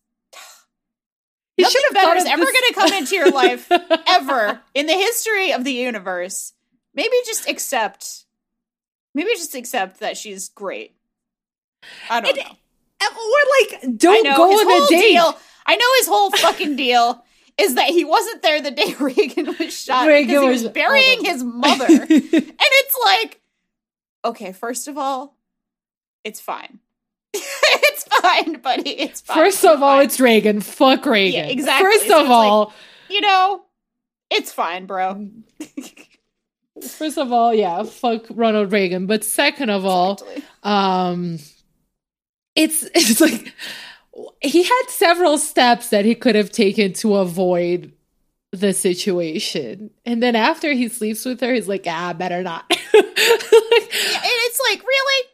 [1.57, 3.71] He nothing should have better is ever going to come into your life
[4.07, 6.53] ever in the history of the universe.
[6.93, 8.25] Maybe just accept.
[9.15, 10.95] Maybe just accept that she's great.
[12.09, 12.43] I don't know.
[12.43, 15.01] Or like, don't know go on whole a date.
[15.11, 15.37] deal.
[15.65, 17.23] I know his whole fucking deal
[17.57, 20.71] is that he wasn't there the day Reagan was shot Reagan because he was was-
[20.71, 21.23] burying oh.
[21.23, 21.85] his mother.
[22.09, 23.41] and it's like,
[24.25, 25.35] okay, first of all,
[26.23, 26.79] it's fine.
[27.33, 28.91] it's fine, buddy.
[28.91, 29.37] It's fine.
[29.37, 30.05] First of all, fine.
[30.05, 30.61] it's Reagan.
[30.61, 31.41] Fuck Reagan.
[31.45, 31.91] Yeah, exactly.
[31.91, 32.73] First So of it's like- all,
[33.09, 33.63] you know,
[34.29, 35.29] it's fine, bro.
[36.97, 39.05] first of all, yeah, fuck Ronald Reagan.
[39.07, 40.43] But second of all, Exactly.
[40.63, 41.39] um,
[42.55, 43.53] it's it's like
[44.41, 47.91] he had several steps that he could have taken to avoid
[48.51, 52.65] the situation, and then after he sleeps with her, he's like, ah, better not.
[52.93, 55.27] Like, And it's like, really?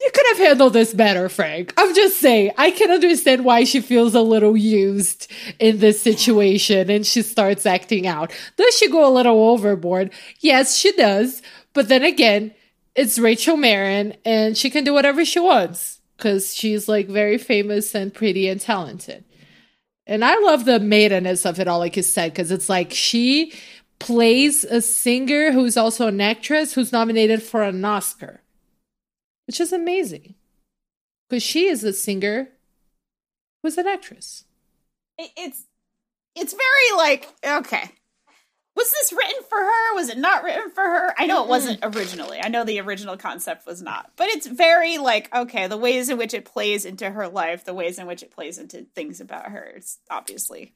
[0.00, 1.72] You could have handled this better, Frank.
[1.78, 6.90] I'm just saying, I can understand why she feels a little used in this situation
[6.90, 8.32] and she starts acting out.
[8.56, 10.12] Does she go a little overboard?
[10.40, 11.40] Yes, she does.
[11.72, 12.54] But then again,
[12.94, 17.94] it's Rachel Marron and she can do whatever she wants because she's like very famous
[17.94, 19.24] and pretty and talented.
[20.06, 23.52] And I love the maidenness of it all, like you said, because it's like she
[23.98, 28.40] plays a singer who's also an actress who's nominated for an Oscar
[29.46, 30.34] which is amazing
[31.28, 32.48] because she is a singer
[33.62, 34.44] who's an actress.
[35.18, 35.64] It's
[36.34, 37.90] it's very like okay.
[38.76, 39.94] Was this written for her?
[39.94, 41.14] Was it not written for her?
[41.16, 42.40] I know it wasn't originally.
[42.40, 44.10] I know the original concept was not.
[44.16, 47.74] But it's very like okay, the ways in which it plays into her life, the
[47.74, 49.62] ways in which it plays into things about her.
[49.76, 50.72] It's obviously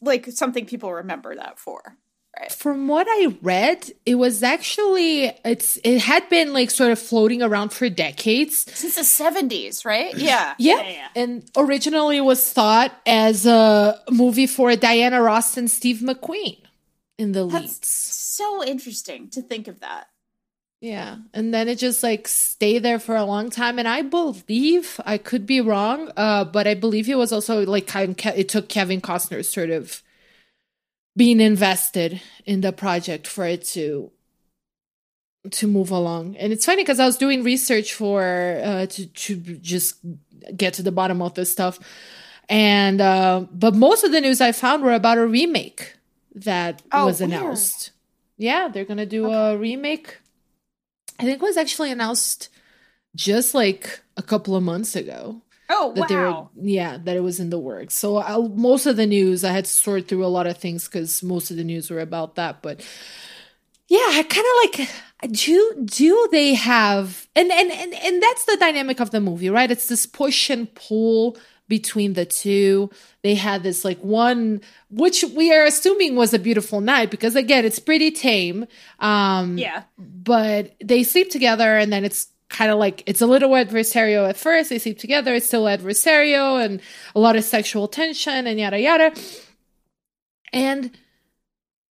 [0.00, 1.96] like something people remember that for.
[2.38, 2.50] Right.
[2.50, 7.42] From what I read, it was actually it's it had been like sort of floating
[7.42, 8.66] around for decades.
[8.74, 10.14] Since the 70s, right?
[10.24, 10.54] Yeah.
[10.58, 11.08] Yeah.
[11.14, 16.58] And originally it was thought as a movie for Diana Ross and Steve McQueen
[17.18, 20.08] in the That's so interesting to think of that.
[20.80, 21.16] Yeah.
[21.32, 23.78] And then it just like stayed there for a long time.
[23.78, 27.86] And I believe, I could be wrong, uh, but I believe it was also like
[27.86, 30.02] kind of, it took Kevin Costner sort of
[31.16, 34.10] being invested in the project for it to
[35.50, 36.36] to move along.
[36.36, 39.96] And it's funny because I was doing research for uh, to to just
[40.56, 41.78] get to the bottom of this stuff,
[42.48, 45.96] and uh, but most of the news I found were about a remake
[46.34, 47.32] that Oh, was weird.
[47.32, 47.90] announced.
[48.36, 50.18] Yeah, they're gonna do a remake.
[51.18, 52.48] I think it was actually announced
[53.14, 56.50] just like a couple of months ago Oh that they were wow.
[56.60, 59.64] yeah that it was in the works so I, most of the news i had
[59.66, 62.60] to sort through a lot of things because most of the news were about that
[62.60, 62.84] but
[63.88, 68.56] yeah i kind of like do do they have and, and and and that's the
[68.58, 71.36] dynamic of the movie right it's this push and pull
[71.68, 72.90] between the two
[73.22, 74.60] they had this like one
[74.90, 78.66] which we are assuming was a beautiful night because again it's pretty tame
[79.00, 79.84] um Yeah.
[79.98, 84.36] but they sleep together and then it's kind of like it's a little adversarial at
[84.36, 86.80] first they sleep together it's still adversarial and
[87.14, 89.12] a lot of sexual tension and yada yada
[90.52, 90.90] and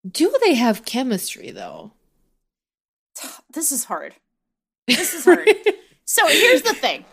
[0.10, 1.92] do they have chemistry though
[3.54, 4.14] This is hard.
[4.88, 5.48] This is hard.
[6.06, 7.06] so here's the thing.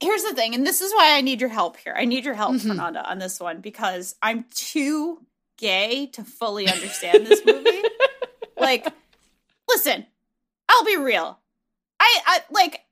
[0.00, 1.94] Here's the thing, and this is why I need your help here.
[1.96, 2.68] I need your help, Mhm.
[2.68, 5.24] Fernanda, on this one because I'm too
[5.56, 7.82] gay to fully understand this movie.
[8.58, 8.86] like,
[9.68, 10.06] listen,
[10.68, 11.38] I'll be real.
[11.98, 12.82] I, I like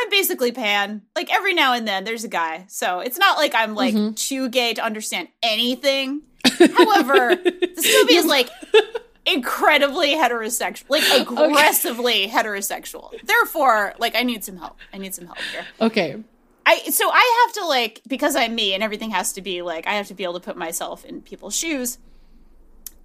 [0.00, 1.02] I'm basically pan.
[1.16, 2.66] Like every now and then there's a guy.
[2.68, 4.14] So it's not like I'm like Mhm.
[4.16, 6.22] too gay to understand anything.
[6.46, 8.48] However, this movie is like
[9.32, 13.12] incredibly heterosexual, like aggressively heterosexual.
[13.24, 14.78] Therefore, like I need some help.
[14.92, 15.66] I need some help here.
[15.80, 16.22] okay
[16.66, 19.86] I so I have to like because I'm me and everything has to be like
[19.86, 21.98] I have to be able to put myself in people's shoes.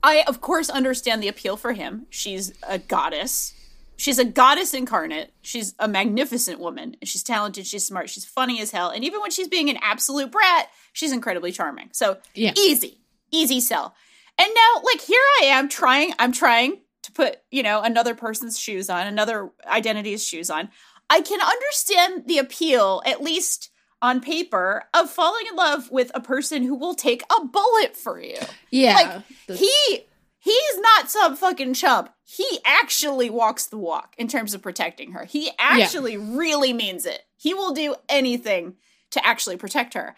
[0.03, 2.05] I of course understand the appeal for him.
[2.09, 3.53] She's a goddess.
[3.95, 5.31] She's a goddess incarnate.
[5.43, 6.97] She's a magnificent woman.
[7.03, 8.89] She's talented, she's smart, she's funny as hell.
[8.89, 11.89] And even when she's being an absolute brat, she's incredibly charming.
[11.93, 12.51] So Yeah.
[12.57, 12.97] easy.
[13.31, 13.95] Easy sell.
[14.37, 18.59] And now like here I am trying I'm trying to put, you know, another person's
[18.59, 20.69] shoes on, another identity's shoes on.
[21.09, 23.69] I can understand the appeal, at least
[24.01, 28.19] on paper, of falling in love with a person who will take a bullet for
[28.19, 28.37] you.
[28.71, 30.05] yeah Like he
[30.39, 32.09] he's not some fucking chump.
[32.23, 35.25] He actually walks the walk in terms of protecting her.
[35.25, 37.21] He actually really means it.
[37.37, 38.75] He will do anything
[39.11, 40.15] to actually protect her.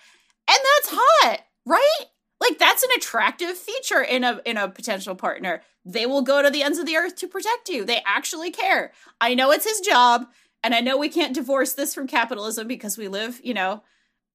[0.47, 2.05] And that's hot, right?
[2.39, 5.61] Like that's an attractive feature in a in a potential partner.
[5.85, 7.85] They will go to the ends of the earth to protect you.
[7.85, 8.91] They actually care.
[9.21, 10.25] I know it's his job,
[10.63, 13.83] and I know we can't divorce this from capitalism because we live, you know,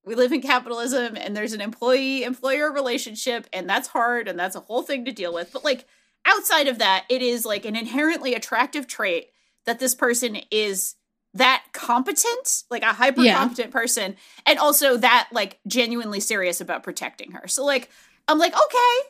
[0.03, 4.55] we live in capitalism and there's an employee employer relationship and that's hard and that's
[4.55, 5.85] a whole thing to deal with but like
[6.25, 9.27] outside of that it is like an inherently attractive trait
[9.65, 10.95] that this person is
[11.33, 13.37] that competent like a hyper Yeah.
[13.37, 14.15] competent person
[14.45, 17.89] and also that like genuinely serious about protecting her so like
[18.27, 19.09] i'm like okay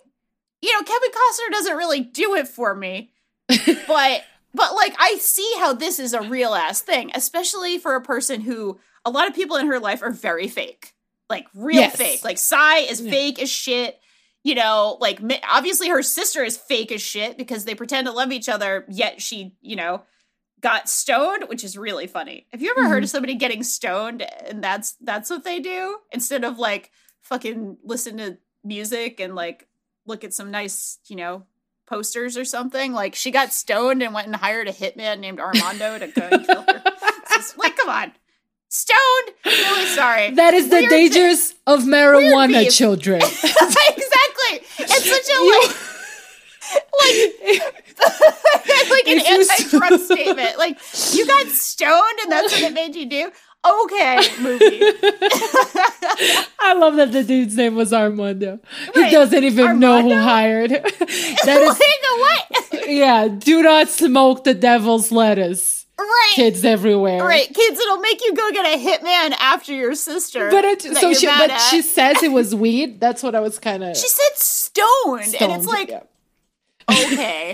[0.62, 3.12] you know kevin costner doesn't really do it for me
[3.88, 8.02] but but like I see how this is a real ass thing, especially for a
[8.02, 10.94] person who a lot of people in her life are very fake,
[11.30, 11.96] like real Yes.
[11.96, 12.24] fake.
[12.26, 13.12] Like Sy is Yeah.
[13.12, 13.98] fake as shit.
[14.44, 18.34] You know, like obviously her sister is fake as shit because they pretend to love
[18.34, 20.04] each other, yet she, you know,
[20.62, 22.48] got stoned, which is really funny.
[22.52, 23.12] Have you ever heard of mm-hmm.
[23.12, 26.92] somebody getting stoned and that's that's what they do instead of like
[27.22, 29.68] fucking listen to music and like
[30.06, 31.44] look at some nice, you know,
[31.88, 32.94] posters or something.
[32.94, 36.46] Like she got stoned and went and hired a hitman named Armando to go and
[36.46, 36.84] kill her.
[37.30, 38.14] Just- like, come on.
[38.70, 39.36] Stoned?
[39.46, 40.32] Really sorry.
[40.32, 44.62] that is the Weird thi- dangers of marijuana children exactly.
[44.80, 45.91] It's such a like
[47.02, 47.62] like
[48.90, 50.58] like an anti-drug statement.
[50.58, 50.78] Like
[51.14, 53.32] you got stoned and that's what it made you do.
[53.64, 54.66] Okay, movie.
[56.60, 58.60] I love that the dude's name was Armando.
[58.96, 60.82] He doesn't even know who hired him.
[61.00, 62.90] that is, what?
[62.90, 65.86] yeah, do not smoke the devil's lettuce.
[66.00, 66.32] Right.
[66.34, 67.24] Kids everywhere.
[67.24, 70.50] Right, kids, it'll make you go get a hitman after your sister.
[70.50, 71.60] But it, so she, but at.
[71.60, 73.00] she says it was weed.
[73.00, 75.92] That's what I was kind of she said stoned, and it's like,
[76.92, 77.52] okay,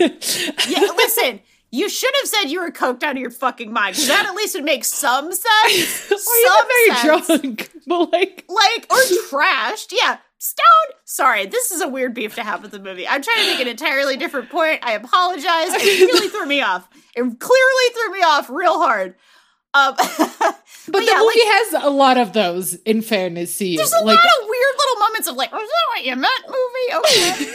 [0.70, 0.80] yeah.
[0.96, 4.26] Listen, you should have said you were coked out of your fucking mind, because that
[4.26, 6.12] at least would make some sense.
[6.12, 7.28] or some even very sense.
[7.28, 8.98] drunk, but like like or
[9.30, 9.92] trashed.
[9.92, 10.94] Yeah, stoned.
[11.06, 13.08] Sorry, this is a weird beef to have with the movie.
[13.08, 14.80] I'm trying to make an entirely different point.
[14.84, 15.74] I apologize.
[15.74, 16.88] It really threw me off.
[17.16, 19.16] It clearly threw me off real hard.
[19.74, 19.96] Um,
[20.90, 22.76] But, the yeah, movie like, has a lot of those.
[22.76, 25.68] In fairness to you, there's a like, lot of weird little moments of like, was
[25.68, 26.94] that what you meant, movie?
[26.96, 27.52] Okay.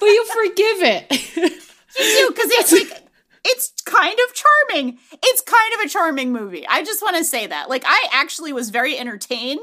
[0.00, 1.56] But you forgive it.
[1.98, 3.02] You do because it's like
[3.44, 4.98] it's kind of charming.
[5.22, 6.66] It's kind of a charming movie.
[6.66, 7.68] I just want to say that.
[7.70, 9.60] Like I actually was very entertained,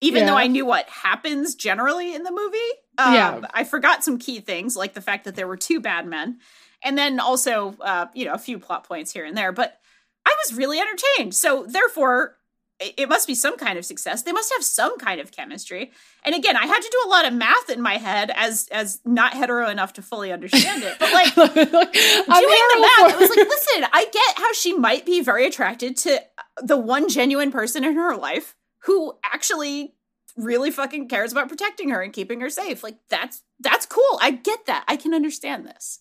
[0.00, 2.56] even though I knew what happens generally in the movie.
[2.98, 3.40] Um, Yeah.
[3.54, 6.38] I forgot some key things, like the fact that there were two bad men,
[6.82, 9.52] and then also uh, you know a few plot points here and there.
[9.52, 9.78] But
[10.26, 11.34] I was really entertained.
[11.34, 12.36] So therefore,
[12.80, 14.22] it must be some kind of success.
[14.22, 15.90] They must have some kind of chemistry.
[16.24, 19.00] And again, I had to do a lot of math in my head as as
[19.04, 20.96] not hetero enough to fully understand it.
[20.98, 25.20] But like doing the math, I was like, listen, I get how she might be
[25.20, 26.22] very attracted to
[26.62, 28.54] the one genuine person in her life
[28.84, 29.94] who actually
[30.36, 32.84] really fucking cares about protecting her and keeping her safe.
[32.84, 34.18] Like that's that's cool.
[34.22, 34.84] I get that.
[34.86, 35.98] I can understand this.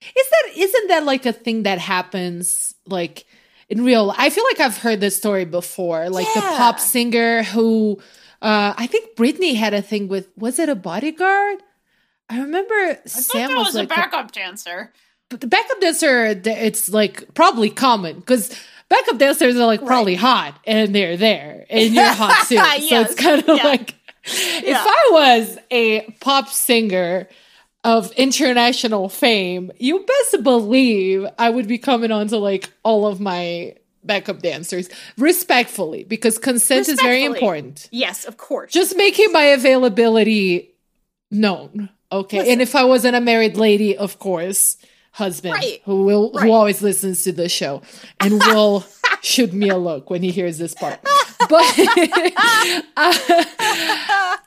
[0.00, 3.24] Is that isn't that like a thing that happens like
[3.72, 6.08] in real I feel like I've heard this story before.
[6.10, 7.98] Like the pop singer who
[8.40, 11.58] uh I think Britney had a thing with was it a bodyguard?
[12.28, 14.92] I remember I Sam was, like a backup dancer.
[15.30, 18.44] but the backup dancer it's like probably common because
[18.88, 22.56] backup dancers are like probably hot and they're there and you're hot too.
[22.88, 23.64] so it's kind of Yeah.
[23.74, 23.94] like
[24.24, 27.26] if I was a pop singer
[27.84, 33.20] of international fame, you best believe I would be coming on to like all of
[33.20, 33.74] my
[34.04, 37.88] backup dancers respectfully because consent is very important.
[37.92, 38.72] Yes, of course.
[38.72, 40.74] Just making my availability
[41.30, 41.88] known.
[42.10, 42.38] Okay.
[42.38, 42.52] Listen.
[42.52, 44.76] And if I wasn't a married lady, of course,
[45.12, 45.80] husband Right.
[45.84, 46.44] who will Right.
[46.44, 47.82] who always listens to the show
[48.20, 48.84] and will
[49.22, 51.00] shoot me a look when he hears this part.
[51.48, 51.64] But
[52.94, 54.38] I,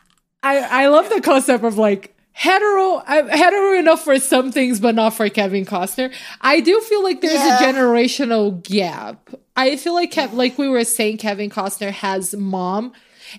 [0.43, 5.11] I love the concept of like hetero I'm hetero enough for some things but not
[5.13, 6.13] for Kevin Costner.
[6.41, 7.57] I do feel like there's Yeah.
[7.59, 9.29] a generational gap.
[9.55, 12.91] I feel like Kev, like we were saying Kevin Costner has mom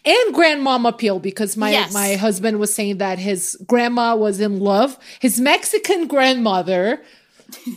[0.04, 1.92] and grandmom appeal because my Yes.
[1.92, 4.98] my husband was saying that his grandma was in love.
[5.20, 7.02] His Mexican grandmother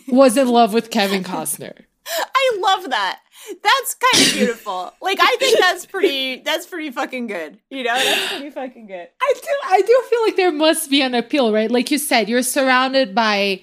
[0.08, 1.74] was in love with Kevin Costner.
[2.08, 3.20] I love that.
[3.64, 4.94] That's kind of beautiful.
[5.02, 7.60] like I think that's pretty that's pretty fucking good.
[7.70, 9.08] You know, that's pretty fucking good.
[9.22, 11.72] I do I do feel like there must be an appeal, right?
[11.72, 13.62] Like you said, you're surrounded by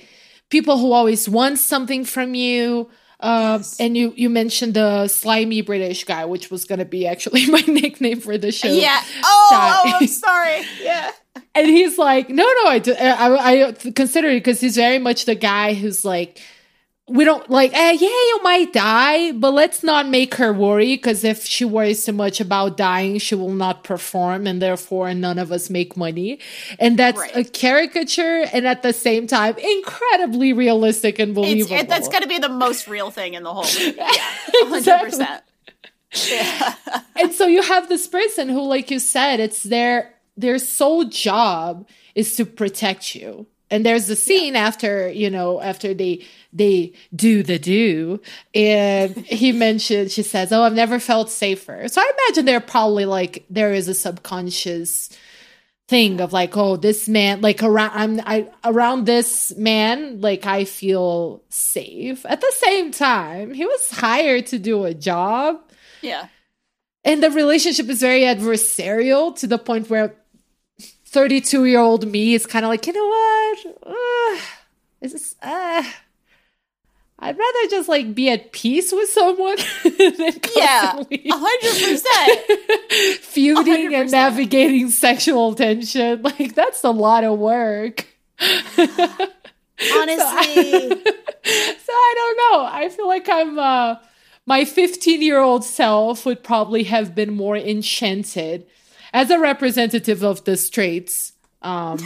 [0.51, 2.89] people who always want something from you.
[3.19, 7.63] Um, and you you mentioned the slimy British guy, which was gonna be actually my
[7.67, 8.69] nickname for the show.
[8.69, 9.01] Yeah.
[9.25, 10.63] Oh, oh, I'm sorry.
[10.83, 11.11] Yeah.
[11.55, 15.25] and he's like, no, no, I, do- I, I consider it because he's very much
[15.25, 16.41] the guy who's like,
[17.09, 21.23] we don't like, eh, yeah, you might die, but let's not make her worry because
[21.23, 25.53] if she worries too much about dying, she will not perform, and therefore none of
[25.53, 26.41] us make money.
[26.81, 27.37] And that's Right.
[27.37, 31.77] a caricature, and at the same time, incredibly realistic and believable.
[31.77, 33.97] it, that's going to be the most real thing in the whole movie.
[33.97, 34.65] Yeah.
[34.65, 35.41] 100%.
[36.29, 36.75] Yeah.
[37.17, 41.87] and so you have this person who like you said it's their their sole job
[42.15, 46.25] is to protect you and there's the scene after you know after they
[46.57, 48.21] they do the do.
[48.55, 51.89] And he mentioned she says oh i've never felt safer.
[51.89, 55.11] So i imagine they're probably like there is a subconscious
[55.89, 60.65] thing of like oh this man like around i'm i around this man like i
[60.65, 62.27] feel safe.
[62.27, 65.61] At the same time he was hired to do a job.
[66.03, 66.29] Yeah.
[67.05, 70.15] and the relationship is very adversarial to the point where
[71.07, 73.97] 32 year old me is kind of like you know what?
[73.97, 74.41] Uh,
[75.01, 75.83] is this uh,
[77.21, 80.93] i'd rather just like be at peace with someone than Yeah.
[80.93, 83.15] constantly 100%.
[83.21, 84.13] feuding and 100%.
[84.13, 88.07] navigating sexual tension like that's a lot of work
[89.95, 90.89] Honestly.
[90.89, 92.65] so I don't know.
[92.71, 93.97] I feel like I'm uh
[94.47, 98.67] my 15 year old self would probably have been more enchanted
[99.13, 101.33] as a representative of the straights.
[101.63, 101.99] Um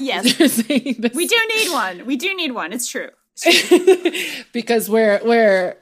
[0.00, 0.36] yes.
[0.38, 2.06] We do need one.
[2.06, 2.72] We do need one.
[2.72, 3.10] It's true.
[4.52, 5.76] because we're we're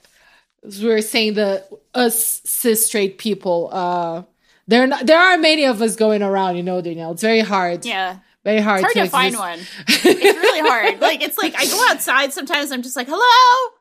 [0.81, 4.23] we're saying the us cis straight people uh
[4.69, 7.13] there not, there are many of us going around, you know, Danielle.
[7.13, 7.85] It's very hard.
[7.85, 8.19] Yeah.
[8.45, 9.59] Very hard, It's hard to find one.
[9.87, 11.01] It's really hard.
[11.01, 12.73] Like it's like I go outside sometimes.
[12.73, 13.73] I'm just like, hello.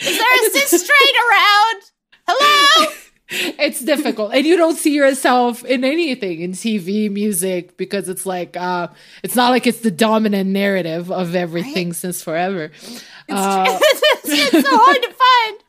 [0.00, 1.82] Is there a cis straight around?
[2.26, 2.92] Hello.
[3.28, 8.56] It's difficult and you don't see yourself in anything in tv music because it's like
[8.56, 8.86] uh
[9.24, 12.70] it's not like it's the dominant narrative of everything since forever
[13.28, 14.02] uh, it's,
[14.54, 15.62] it's so hard to find.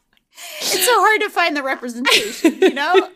[0.60, 2.62] It's so hard to find the representation.
[2.62, 3.10] You know.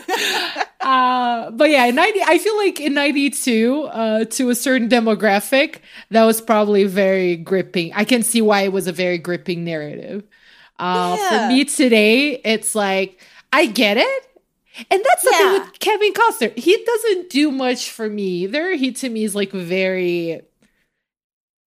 [0.80, 5.76] uh but yeah in 90 i feel like in 92 uh to a certain demographic
[6.10, 10.24] that was probably very gripping i can see why it was a very gripping narrative
[10.78, 11.28] uh Yeah.
[11.48, 13.20] for me today it's like
[13.54, 14.24] i get it
[14.90, 16.58] and that's the thing with Kevin Costner.
[16.58, 18.72] He doesn't do much for me either.
[18.72, 20.40] He to me is like very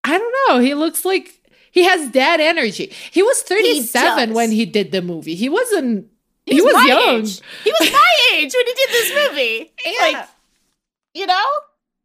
[0.03, 0.59] I don't know.
[0.59, 2.93] He looks like he has dad energy.
[3.11, 4.35] He was 37 does.
[4.35, 5.35] when he did the movie.
[5.35, 6.07] He wasn't
[6.45, 7.21] he, He's was my young.
[7.21, 7.41] Age.
[7.63, 9.73] He was my age when he did this movie.
[9.85, 10.19] Yeah.
[10.19, 10.29] Like,
[11.13, 11.45] you know.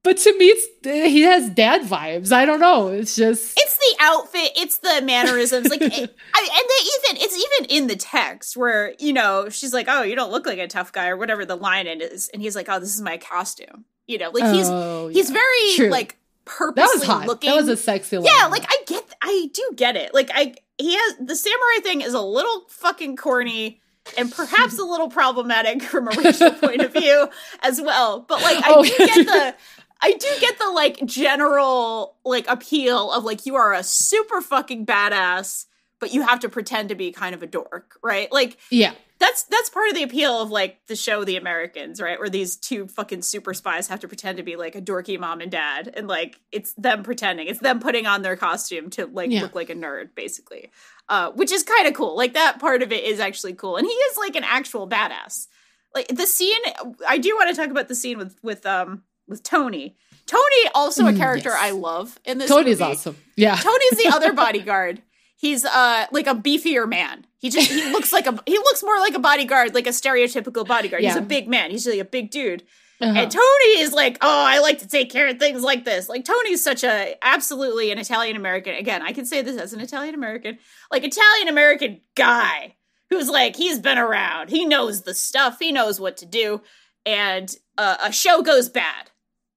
[0.03, 2.33] But to me, it's, he has dad vibes.
[2.33, 2.89] I don't know.
[2.89, 5.69] It's just it's the outfit, it's the mannerisms.
[5.69, 9.73] Like, it, I, and they even it's even in the text where you know she's
[9.73, 12.43] like, "Oh, you don't look like a tough guy" or whatever the line is, and
[12.43, 15.89] he's like, "Oh, this is my costume." You know, like he's Oh, he's very True.
[15.89, 17.27] like that purposely was hot.
[17.29, 17.51] looking.
[17.51, 18.19] That was a sexy.
[18.19, 18.27] line.
[18.27, 20.13] yeah, like I get, I do get it.
[20.13, 23.79] Like I, he has the samurai thing is a little fucking corny.
[24.19, 27.29] And perhaps a little problematic from a racial point of view
[27.63, 28.19] as well.
[28.29, 29.55] But like I Oh, do get the
[30.03, 34.85] I do get the like general like appeal of like you are a super fucking
[34.85, 35.67] badass,
[36.01, 38.31] but you have to pretend to be kind of a dork, right?
[38.33, 42.19] Like yeah, that's that's part of the appeal of like the show The Americans, right?
[42.19, 45.41] Where these two fucking super spies have to pretend to be like a dorky mom
[45.41, 49.31] and dad, and like it's them pretending, it's them putting on their costume to like
[49.31, 49.43] Yeah.
[49.43, 50.73] look like a nerd, basically.
[51.09, 52.17] Uh, which is kind of cool.
[52.17, 55.47] Like that part of it is actually cool, and he is like an actual badass.
[55.95, 56.59] Like the scene,
[57.07, 59.97] I do want to talk about the scene with with um with Tony.
[60.27, 61.59] Tony also a Mm, character yes.
[61.61, 62.49] I love in this.
[62.49, 62.93] Tony's movie.
[62.93, 63.17] awesome.
[63.37, 65.03] Yeah, Tony's the other bodyguard.
[65.37, 67.27] He's uh like a beefier man.
[67.39, 70.67] He just he looks like a he looks more like a bodyguard, like a stereotypical
[70.67, 71.03] bodyguard.
[71.03, 71.71] He's a big man.
[71.71, 72.63] He's like a big dude.
[73.01, 73.19] Uh-huh.
[73.19, 76.09] And Tony is like, oh, I like to take care of things like this.
[76.09, 78.77] Like Tony's such a absolutely an Italian American.
[78.77, 80.59] Again, I can say this as an Italian American,
[80.89, 82.77] like Italian American guy
[83.11, 84.51] who's like he's been around.
[84.51, 85.59] He knows the stuff.
[85.59, 86.61] He knows what to do.
[87.05, 89.11] And uh, a show goes bad,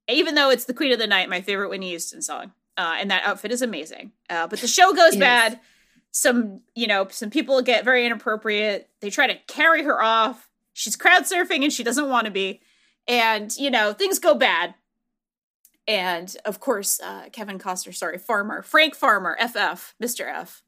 [0.08, 2.52] even though it's the Queen of the Night, my favorite Whitney Houston song.
[2.76, 4.12] Uh, and that outfit is amazing.
[4.28, 5.20] Uh, but the show goes Yes.
[5.20, 5.60] bad.
[6.12, 8.88] Some, you know, some people get very inappropriate.
[9.00, 10.48] They try to carry her off.
[10.74, 12.60] She's crowd surfing and she doesn't want to be.
[13.08, 14.74] And, you know, things go bad.
[15.88, 20.26] And of course, uh, Kevin Costner, sorry, Farmer, Frank Farmer, FF, Mr.
[20.28, 20.62] F,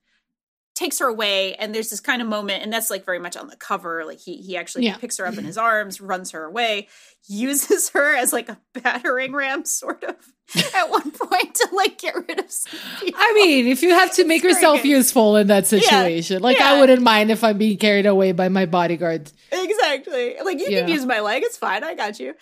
[0.79, 1.55] takes her away.
[1.55, 4.05] And there's this kind of moment, and that's like very much on the cover.
[4.05, 4.97] Like he he actually Yeah.
[4.97, 5.47] picks her up in mm-hmm.
[5.49, 6.89] his arms, runs her away,
[7.27, 10.15] uses her as like a battering ram, sort of,
[10.75, 12.47] at one point to like get rid of.
[13.15, 17.03] I mean, if you have to make yourself useful in that situation, like I wouldn't
[17.03, 19.31] mind if I'm being carried away by my bodyguard.
[19.51, 20.37] Exactly.
[20.45, 20.81] Like you Yeah.
[20.81, 21.43] can use my leg.
[21.43, 21.83] It's fine.
[21.83, 22.35] I got you.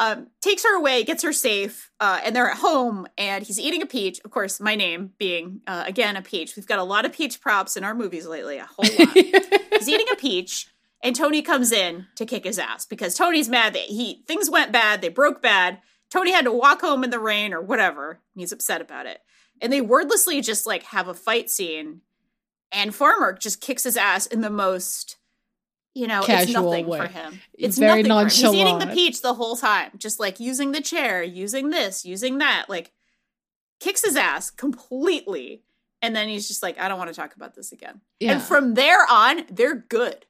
[0.00, 3.08] Um, takes her away, gets her safe, uh, and they're at home.
[3.18, 4.20] And he's eating a peach.
[4.24, 6.54] Of course, my name being uh, again a peach.
[6.56, 8.58] We've got a lot of peach props in our movies lately.
[8.58, 9.12] A whole lot.
[9.14, 10.68] he's eating a peach,
[11.02, 14.70] and Tony comes in to kick his ass because Tony's mad that he things went
[14.70, 15.00] bad.
[15.00, 15.78] They broke bad.
[16.10, 18.10] Tony had to walk home in the rain or whatever.
[18.10, 19.18] and He's upset about it,
[19.60, 22.02] and they wordlessly just like have a fight scene.
[22.70, 25.16] And Farmer just kicks his ass in the most
[25.98, 26.98] you know, it's Casual nothing way.
[27.00, 27.40] for him.
[27.54, 28.24] It's Very him.
[28.28, 32.38] He's eating the peach the whole time, just like using the chair, using this, using
[32.38, 32.92] that, like
[33.80, 35.62] kicks his ass completely.
[36.00, 38.00] And then he's just like, I don't want to talk about this again.
[38.20, 38.34] Yeah.
[38.34, 40.24] And from there on, they're good.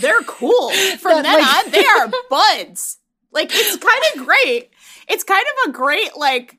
[0.00, 0.70] They're cool.
[0.98, 2.98] From That, then like- on, they are buds.
[3.30, 4.70] Like it's kind of great.
[5.08, 6.58] It's kind of a great, like,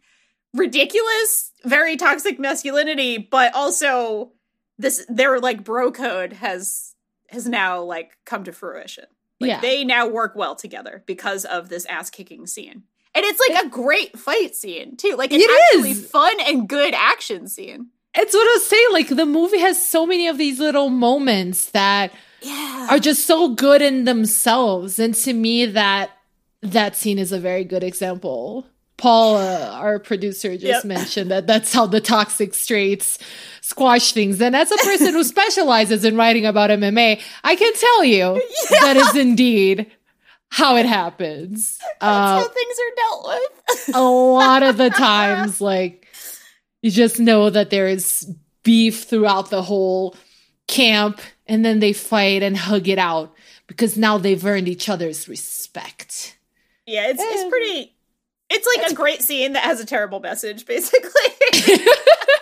[0.54, 4.32] ridiculous, very toxic masculinity, but also
[4.78, 6.93] this their like bro code has
[7.34, 9.06] has now like come to fruition.
[9.40, 9.62] Like Yeah.
[9.62, 12.84] they now work well together because of this ass kicking scene.
[13.16, 15.16] And it's like a great fight scene too.
[15.18, 16.10] Like it's It actually is.
[16.10, 17.88] fun and good action scene.
[18.16, 18.88] It's what I was saying.
[18.92, 22.12] Like the movie has so many of these little moments that
[22.42, 22.88] Yeah.
[22.90, 26.12] are just so good in themselves, and to me, that
[26.62, 28.66] that scene is a very good example.
[28.98, 30.86] Paul, uh, our producer, just Yep.
[30.86, 33.18] mentioned that that's how the toxic straights
[33.62, 34.40] squash things.
[34.42, 38.42] And as a person who specializes in writing about MMA, I can tell you
[38.82, 39.92] that is indeed
[40.50, 41.80] how it happens.
[42.00, 43.28] That's Uh, how things are dealt
[43.88, 43.96] with.
[43.96, 46.06] a lot of the times like
[46.84, 48.32] you just know that there is
[48.64, 50.16] beef throughout the whole
[50.68, 53.34] camp and then they fight and hug it out
[53.68, 56.38] because now they've earned each other's respect
[56.86, 57.50] yeah, it's it's Eh.
[57.50, 57.94] pretty
[58.54, 61.10] it's like a great scene that has a terrible message, basically.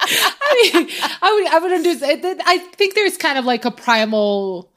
[0.03, 0.89] i mean
[1.21, 4.71] i would i would understand i think there's kind of like a primal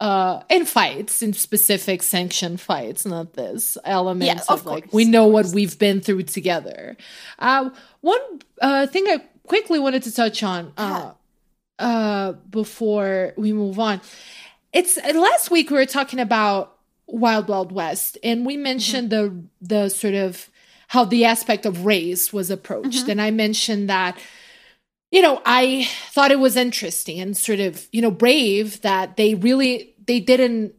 [0.00, 5.04] uh in fights in specific sanction fights not this element Yeah, of, of like we
[5.04, 6.96] know what we've been through together.
[7.38, 7.70] Uh
[8.00, 8.20] one
[8.62, 11.12] uh thing i quickly wanted to touch on uh
[11.78, 14.00] uh before we move on.
[14.72, 16.76] It's uh, last week we were talking about
[17.06, 20.48] wild wild west and we mentioned the the sort of
[20.90, 24.18] how the aspect of race was approached and i mentioned that
[25.10, 29.34] you know i thought it was interesting and sort of you know brave that they
[29.34, 30.74] really they didn't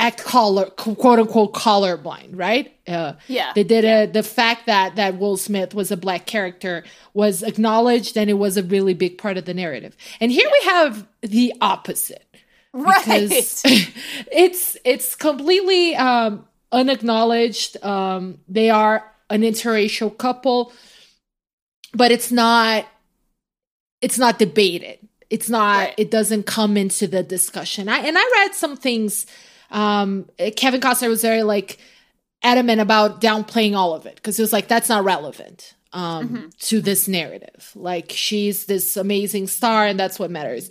[0.00, 3.52] act color quote unquote colorblind right uh, yeah.
[3.54, 6.82] they did a the fact that that Will Smith was a black character
[7.14, 9.96] was acknowledged and it was a really big part of the narrative.
[10.20, 12.26] And here we have the opposite.
[12.72, 13.04] right.
[13.04, 13.62] Because
[14.32, 17.82] it's it's completely um unacknowledged.
[17.84, 20.72] Um they are an interracial couple,
[21.94, 22.86] but it's not
[24.00, 24.98] it's not debated.
[25.28, 25.94] It's not Right.
[25.96, 27.88] it doesn't come into the discussion.
[27.88, 29.26] I and I read some things
[29.70, 31.78] um Kevin Costner was very like
[32.42, 36.80] adamant about downplaying all of it because it was like that's not relevant um to
[36.80, 37.70] this narrative.
[37.74, 40.68] Like she's this amazing star and that's what matters.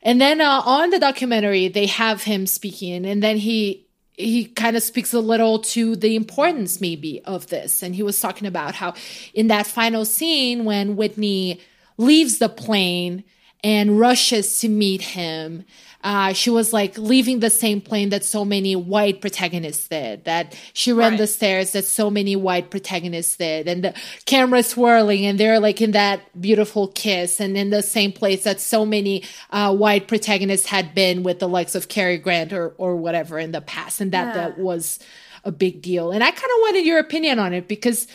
[0.00, 3.87] And then uh, on the documentary, they have him speaking, and then he
[4.18, 7.82] he kind of speaks a little to the importance maybe of this.
[7.82, 8.94] And he was talking about how
[9.32, 11.60] in that final scene when Whitney
[11.96, 13.22] leaves the plane
[13.62, 15.64] and rushes to meet him.
[16.08, 20.58] Uh, she was like leaving the same plane that so many white protagonists did, that
[20.72, 23.94] she ran the stairs that so many white protagonists did, and the
[24.24, 28.58] camera swirling, and they're like in that beautiful kiss, and in the same place that
[28.58, 32.96] so many uh, white protagonists had been with the likes of Cary Grant or, or
[32.96, 34.98] whatever in the past, and that that was
[35.44, 36.10] a big deal.
[36.10, 38.06] And I kind of wanted your opinion on it because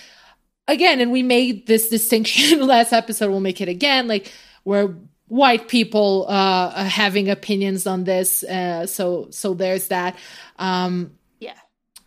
[0.67, 4.31] again, and we made this distinction last episode, we'll make it again, like
[4.63, 4.95] where
[5.27, 8.43] white people uh having opinions on this.
[8.43, 10.15] Uh so so there's that.
[10.57, 11.57] Um Yeah.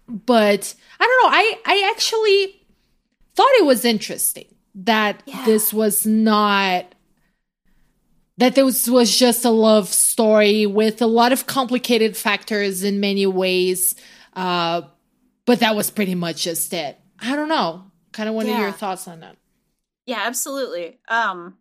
[0.09, 2.63] but I don't know, I I actually
[3.35, 5.45] thought it was interesting that Yeah.
[5.45, 6.95] this was not
[8.39, 13.27] that this was just a love story with a lot of complicated factors in many
[13.27, 13.95] ways.
[14.35, 14.83] Uh,
[15.47, 16.99] but that was pretty much just it.
[17.19, 17.85] I don't know.
[18.13, 18.61] Kind of wanted Yeah.
[18.61, 19.37] your thoughts on that.
[20.05, 20.99] Yeah, absolutely.
[21.09, 21.57] Um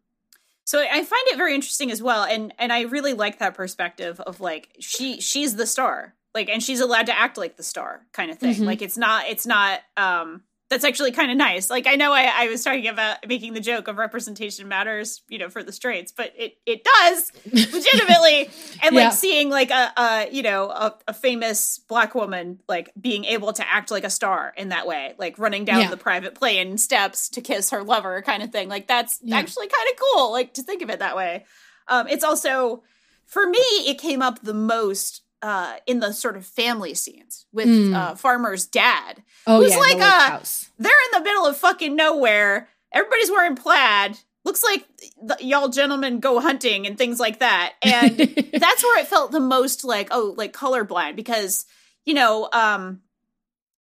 [0.65, 4.19] so I find it very interesting as well and and I really like that perspective
[4.19, 6.13] of like she she's the star.
[6.33, 8.55] Like and she's allowed to act like the star kind of thing.
[8.55, 8.65] Mhm.
[8.65, 11.69] Like it's not it's not um that's actually kind of nice.
[11.69, 15.37] Like I know I, I was talking about making the joke of representation matters, you
[15.37, 18.49] know, for the straights, but it it does legitimately.
[18.83, 19.09] and like Yeah.
[19.11, 23.67] seeing like a, a you know a, a famous black woman like being able to
[23.71, 25.89] act like a star in that way, like running down Yeah.
[25.89, 28.69] the private plane steps to kiss her lover, kind of thing.
[28.69, 29.37] Like that's Yeah.
[29.37, 30.31] actually kind of cool.
[30.31, 31.45] Like to think of it that way.
[31.87, 32.83] Um, it's also
[33.25, 37.67] for me, it came up the most uh, in the sort of family scenes with
[37.67, 37.93] Mm.
[37.95, 39.21] uh, Farmer's dad.
[39.45, 40.69] Oh Who's yeah, like the uh, house.
[40.79, 42.67] they're in the middle of fucking nowhere.
[42.93, 44.17] Everybody's wearing plaid.
[44.43, 44.85] Looks like
[45.21, 47.73] the, y'all gentlemen go hunting and things like that.
[47.81, 48.17] And
[48.53, 51.65] that's where it felt the most like, oh, like colorblind because,
[52.05, 53.01] you know, um,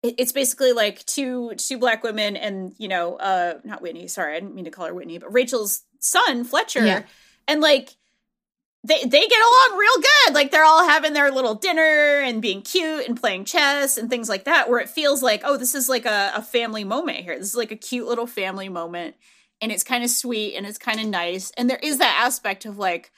[0.02, 4.34] it- it's basically like two two black women and you know uh not whitney sorry
[4.34, 7.02] i didn't mean to call her whitney but rachel's son fletcher Yeah.
[7.46, 7.94] and like
[8.84, 10.34] they they get along real good.
[10.34, 14.28] Like they're all having their little dinner and being cute and playing chess and things
[14.28, 17.38] like that where it feels like oh this is like a, a family moment here.
[17.38, 19.14] This is like a cute little family moment
[19.60, 21.52] and it's kind of sweet and it's kind of nice.
[21.56, 23.12] And there is that aspect of like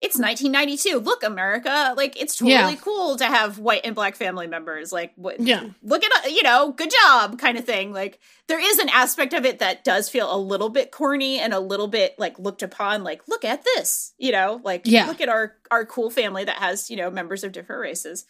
[0.00, 2.74] it's 1992 look america like it's totally Yeah.
[2.76, 5.64] cool to have white and black family members like what Yeah.
[5.82, 9.44] look at you know good job kind of thing like there is an aspect of
[9.44, 13.02] it that does feel a little bit corny and a little bit like looked upon
[13.02, 15.06] like look at this you know like Yeah.
[15.06, 18.24] look at our our cool family that has you know members of different races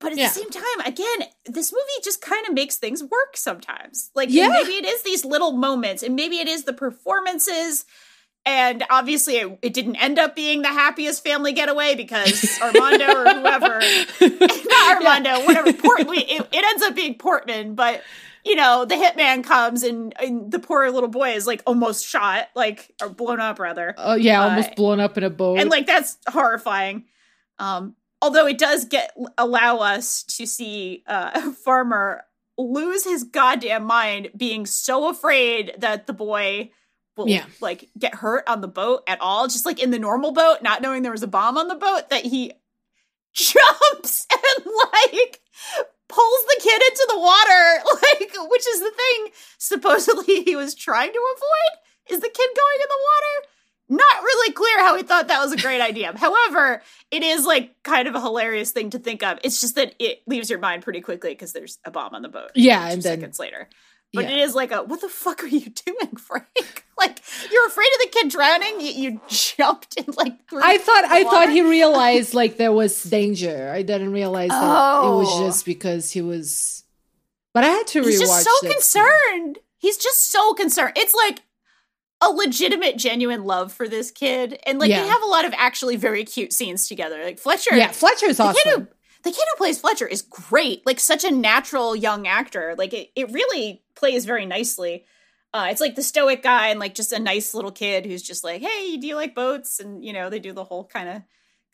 [0.00, 0.28] but at Yeah.
[0.28, 4.48] the same time again this movie just kind of makes things work sometimes like Yeah.
[4.48, 7.84] maybe it is these little moments and maybe it is the performances
[8.46, 13.34] and obviously it, it didn't end up being the happiest family getaway because armando or
[13.34, 13.80] whoever
[14.20, 15.72] not Armando, whatever.
[15.72, 18.02] Port, we, it, it ends up being Portman, but
[18.44, 22.48] you know, the hitman comes and, and the poor little boy is like almost shot,
[22.54, 25.58] like or blown up rather, Oh yeah, uh, almost blown up in a boat.
[25.58, 27.04] and like that's horrifying.
[27.58, 32.22] Um, although it does get allow us to see uh, Farmer
[32.56, 36.70] lose his goddamn mind, being so afraid that the boy
[37.16, 37.44] will Yeah.
[37.60, 40.82] like get hurt on the boat at all, just like in the normal boat, not
[40.82, 42.52] knowing there was a bomb on the boat, that he
[43.34, 45.40] jumps and like
[46.08, 51.12] pulls the kid into the water, like which is the thing supposedly he was trying
[51.12, 51.82] to avoid.
[52.16, 53.48] Is the kid going in the water?
[53.88, 56.12] Not really clear how he thought that was a great idea.
[56.16, 59.38] However, it is like kind of a hilarious thing to think of.
[59.44, 62.28] It's just that it leaves your mind pretty quickly because there's a bomb on the
[62.28, 62.50] boat.
[62.54, 63.68] Yeah, and then- seconds later.
[64.12, 64.30] But yeah.
[64.36, 66.85] it is like a what the fuck are you doing, Frank?
[67.56, 68.80] You're afraid of the kid drowning.
[68.80, 70.34] You, you jumped and like.
[70.52, 73.70] I thought I thought he realized like there was danger.
[73.74, 75.18] I didn't realize that it Oh.
[75.18, 76.84] was just because he was.
[77.54, 78.06] But I had to rewatch.
[78.06, 78.72] He's just so that scene.
[78.72, 79.58] concerned.
[79.78, 80.92] He's just so concerned.
[80.96, 81.40] It's like
[82.20, 85.02] a legitimate, genuine love for this kid, and like Yeah.
[85.02, 87.22] they have a lot of actually very cute scenes together.
[87.24, 88.60] Like Fletcher, Yeah, Fletcher's awesome.
[88.62, 88.86] kid who
[89.22, 90.84] the kid who plays Fletcher is great.
[90.86, 92.74] Like such a natural young actor.
[92.78, 95.04] Like it, it really plays very nicely.
[95.56, 98.44] Uh, it's like the stoic guy and like just a nice little kid who's just
[98.44, 101.22] like, "Hey, do you like boats?" And you know they do the whole kind of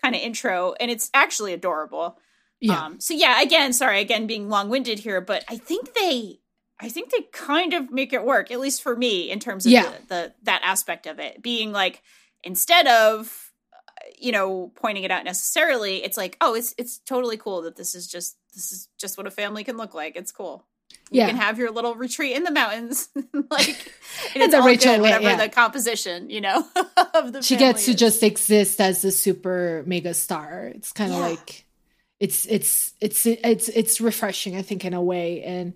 [0.01, 2.19] kind of intro, and it's actually adorable.
[2.61, 6.41] yeah, Um, so yeah, again, sorry, again being long winded here, but I think they,
[6.81, 9.73] I think they kind of make it work, at least for me, in terms of
[9.73, 9.91] Yeah.
[9.91, 12.03] the, the that aspect of it being like
[12.45, 13.53] instead of
[14.19, 17.95] you know pointing it out necessarily, it's like oh, it's it's totally cool that this
[17.95, 20.15] is just this is just what a family can look like.
[20.17, 20.67] It's cool.
[21.13, 21.27] You Yeah.
[21.29, 23.09] can have your little retreat in the mountains,
[23.51, 23.69] like
[24.35, 25.37] and it's all Rachel good, whatever yeah.
[25.37, 26.67] the composition, you know,
[27.15, 27.97] of the she gets to is.
[27.97, 30.73] just exist as a super mega star.
[30.75, 31.27] It's kind of Yeah.
[31.29, 31.65] like
[32.19, 35.43] it's it's it's it's it's refreshing, I think, in a way.
[35.43, 35.75] And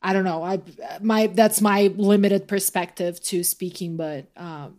[0.00, 0.60] I don't know, I
[1.02, 4.78] my that's my limited perspective to speaking, but um,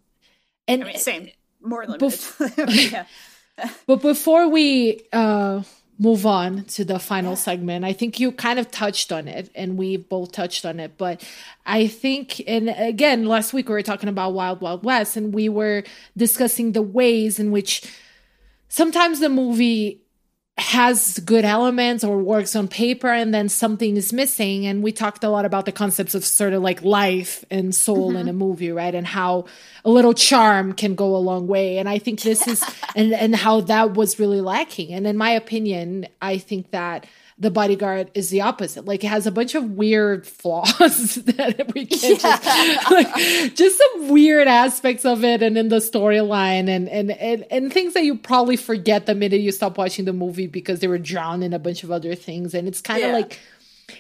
[0.67, 1.29] and I mean, same,
[1.61, 2.05] more limited.
[2.09, 3.05] Bef- yeah.
[3.85, 5.63] But before we uh,
[5.99, 9.77] move on to the final segment, I think you kind of touched on it, and
[9.77, 10.97] we both touched on it.
[10.97, 11.21] But
[11.65, 15.49] I think, and again, last week we were talking about Wild Wild West, and we
[15.49, 15.83] were
[16.15, 17.83] discussing the ways in which
[18.69, 20.01] sometimes the movie
[20.59, 24.65] has good elements or works on paper and then something is missing.
[24.65, 28.15] And we talked a lot about the concepts of sort of like life and soul
[28.15, 28.39] in a mm-hmm.
[28.39, 28.93] movie right?
[28.93, 29.45] And how
[29.85, 31.77] a little charm can go a long way.
[31.77, 32.63] And i think this is
[32.95, 34.93] and and how that was really lacking.
[34.93, 37.05] And in my opinion i think that
[37.41, 38.83] the bodyguard is the opposite.
[38.85, 42.43] Like it has a bunch of weird flaws that we can't just,
[42.91, 47.71] like, just some weird aspects of it and in the storyline and, and and and
[47.71, 50.97] things that you probably forget the minute you stop watching the movie because they were
[50.97, 52.53] drowned in a bunch of other things.
[52.53, 53.15] And it's kind of Yeah.
[53.15, 53.39] like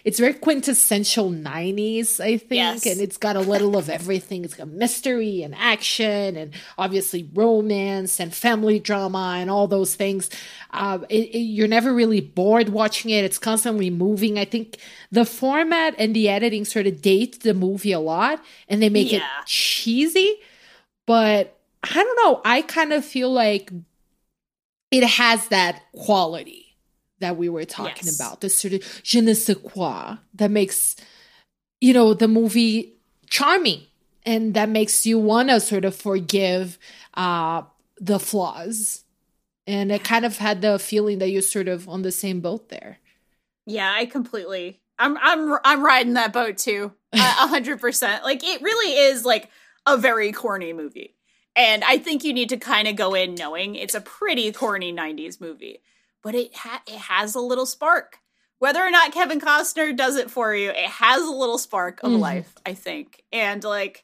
[0.03, 2.85] it's very quintessential 90s i think Yes.
[2.85, 4.43] and it's got a little of everything.
[4.45, 10.29] It's got mystery and action and obviously romance and family drama and all those things.
[10.71, 13.23] Uh, it, it- you're never really bored watching it.
[13.25, 14.37] It's constantly moving.
[14.39, 14.77] I think
[15.11, 19.11] the format and the editing sort of date the movie a lot and they make
[19.13, 20.35] it cheesy
[21.07, 22.41] but i don't know.
[22.45, 23.71] I kind of feel like
[24.91, 26.68] it has that quality
[27.19, 28.19] that we were talking Yes.
[28.19, 30.95] about, the sort of je ne sais quoi that makes,
[31.81, 32.95] you know, the movie
[33.29, 33.83] charming
[34.25, 36.77] and that makes you want to sort of forgive
[37.13, 37.63] uh,
[37.99, 39.03] the flaws.
[39.67, 42.69] And it kind of had the feeling that you're sort of on the same boat
[42.69, 42.97] there.
[43.65, 44.81] Yeah, I completely.
[44.97, 46.91] I'm I'm I'm riding that boat too.
[47.13, 48.23] A a hundred percent.
[48.23, 49.49] Like it really is like
[49.85, 51.15] a very corny movie.
[51.55, 54.93] And I think you need to kind of go in knowing it's a pretty corny
[54.93, 55.81] 90s movie.
[56.23, 58.19] But it ha- it has a little spark.
[58.59, 62.11] Whether or not Kevin Costner does it for you, it has a little spark of
[62.11, 62.19] Mhm.
[62.19, 63.23] life, I think.
[63.31, 64.03] And like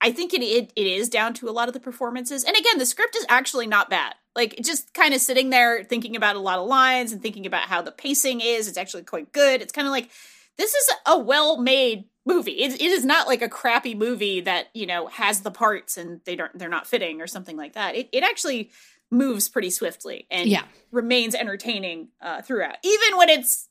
[0.00, 2.44] I think it, it it is down to a lot of the performances.
[2.44, 4.14] And again, the script is actually not bad.
[4.34, 7.62] Like just kind of sitting there thinking about a lot of lines and thinking about
[7.68, 9.60] how the pacing is, it's actually quite good.
[9.60, 10.10] It's kind of like
[10.56, 12.52] this is a well-made movie.
[12.62, 16.20] It, it is not like a crappy movie that, you know, has the parts and
[16.24, 17.94] they don't they're not fitting or something like that.
[17.94, 18.70] It it actually
[19.10, 20.64] moves pretty swiftly and Yeah.
[20.92, 22.76] remains entertaining uh, throughout.
[22.82, 23.68] Even when it's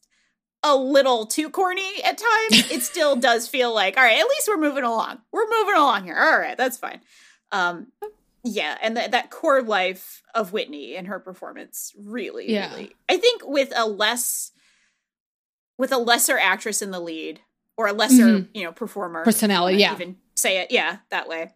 [0.64, 4.48] a little too corny at times, it still does feel like, all right, at least
[4.48, 5.20] we're moving along.
[5.32, 6.18] We're moving along here.
[6.18, 7.00] All right, that's fine.
[7.52, 7.88] Um,
[8.44, 12.70] yeah, and th- that core life of Whitney and her performance really, Yeah.
[12.72, 12.96] really.
[13.08, 14.52] I think with a less,
[15.78, 17.40] with a lesser actress in the lead
[17.78, 18.50] or a lesser, Mhm.
[18.54, 19.94] you know, performer, Personality, yeah.
[19.94, 21.52] even say it, yeah, that way.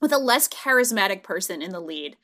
[0.00, 2.16] With a less charismatic person in the lead,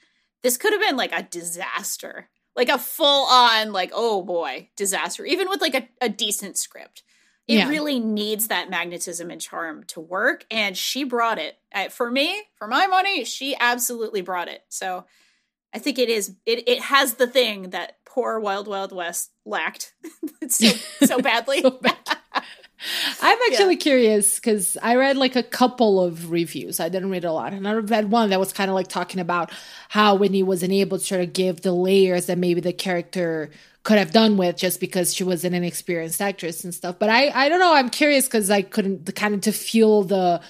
[0.45, 2.29] this could have been like a disaster.
[2.55, 5.25] Like a full on like oh boy disaster.
[5.25, 7.03] Even with like a, a decent script.
[7.49, 7.69] It Yeah.
[7.69, 11.59] really needs that magnetism and charm to work and she brought it.
[11.91, 14.63] For me for my money she absolutely brought it.
[14.69, 15.05] So
[15.75, 19.93] i think it is it, it has the thing that poor wild wild west lacked.
[20.49, 20.69] So
[21.07, 21.63] so badly.
[21.63, 21.97] So bad.
[23.23, 26.81] I'm actually curious because I read like a couple of reviews.
[26.81, 27.53] I didn't read a lot.
[27.53, 29.51] And I read one that was kind of like talking about
[29.89, 33.51] how Whitney wasn't able to sort of give the layers that maybe the character
[33.85, 36.99] could have done with just because she was an inexperienced actress and stuff.
[36.99, 37.75] But I, I don't know.
[37.75, 40.41] I'm curious because I couldn't the kind of to feel the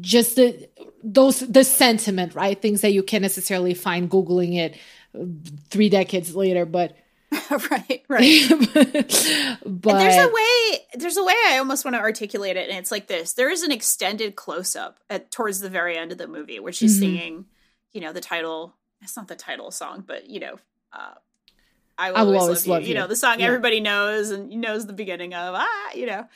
[0.00, 0.68] just the
[1.02, 2.60] those the sentiment, right?
[2.60, 4.76] Things that you can't necessarily find googling it
[5.14, 5.24] uh,
[5.70, 6.96] three decades later, but
[7.70, 12.56] right right but And there's a way there's a way I almost want to articulate
[12.56, 13.34] it, and it's like this.
[13.34, 16.72] There is an extended close up at towards the very end of the movie where
[16.72, 17.00] she's Mhm.
[17.00, 17.44] singing,
[17.92, 20.58] you know, the title it's not the title song, but you know,
[20.92, 21.14] uh
[22.00, 22.88] I will, I Will always, Always love, Love you.
[22.90, 23.00] You You.
[23.00, 23.46] know, the song Yeah.
[23.46, 26.28] everybody knows and knows the beginning of, ah, you know.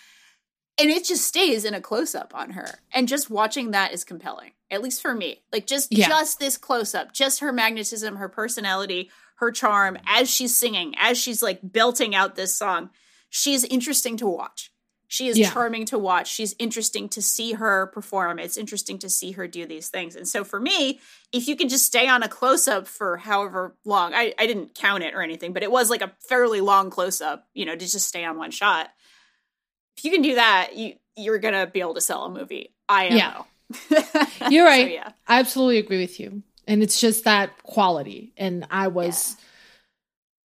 [0.79, 2.81] And it just stays in a close up on her.
[2.93, 4.53] And just watching that is compelling.
[4.73, 5.43] At least for me.
[5.53, 6.09] Like just Yeah.
[6.09, 9.11] just this close up, just her magnetism, her personality,
[9.43, 12.91] her charm as she's singing, as she's like belting out this song.
[13.29, 14.71] She's interesting to watch.
[15.09, 15.51] She is Yeah.
[15.51, 16.33] charming to watch.
[16.33, 18.39] She's interesting to see her perform.
[18.39, 20.15] It's interesting to see her do these things.
[20.17, 21.01] And so for me,
[21.33, 24.75] if you can just stay on a close up for however long, I, I didn't
[24.75, 27.75] count it or anything, but it was like a fairly long close up, you know,
[27.77, 28.89] to just stay on one shot.
[29.99, 32.73] if you can do that, you you're gonna be able to sell a movie.
[32.89, 33.17] I am.
[33.19, 33.43] Yeah.
[33.91, 34.49] Yeah.
[34.51, 34.91] You're right.
[34.93, 35.13] yeah.
[35.27, 36.43] I absolutely agree with you.
[36.67, 38.33] And it's just that quality.
[38.37, 39.37] And I was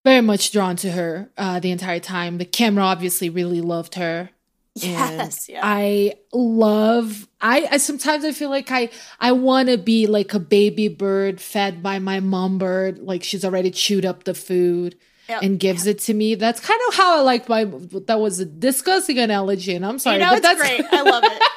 [0.03, 2.38] very much drawn to her uh, the entire time.
[2.38, 4.30] The camera obviously really loved her.
[4.76, 5.49] Yes.
[5.49, 5.61] Yeah.
[5.63, 8.89] I love I, I sometimes I feel like I
[9.20, 13.43] I want to be like a baby bird fed by my mom bird like she's
[13.43, 14.95] already chewed up the food
[15.30, 15.41] Yep.
[15.41, 16.36] and gives it to me.
[16.36, 17.65] That's kind of how I like my
[18.05, 20.86] that was a disgusting analogy and I'm sorry you know, but it's that's great.
[20.89, 21.41] I love it.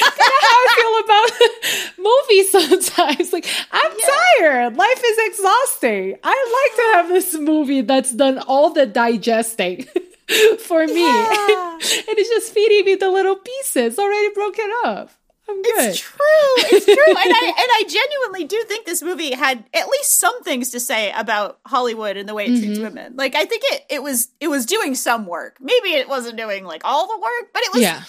[0.00, 3.32] how I feel about movies sometimes.
[3.32, 3.92] Like, I'm
[4.40, 4.76] tired.
[4.76, 6.16] Life is exhausting.
[6.22, 9.82] I like to have this movie that's done all the digesting
[10.58, 11.02] for me.
[11.02, 11.72] Yeah.
[11.72, 15.10] and it's just feeding me the little pieces already broken up.
[15.48, 15.90] I'm good.
[15.90, 16.16] It's true.
[16.56, 16.94] It's true.
[16.94, 20.80] and I and I genuinely do think this movie had at least some things to
[20.80, 22.82] say about Hollywood and the way it treats mm-hmm.
[22.82, 23.16] women.
[23.16, 25.58] Like I think it it was it was doing some work.
[25.60, 28.02] Maybe it wasn't doing like all the work, but it was yeah.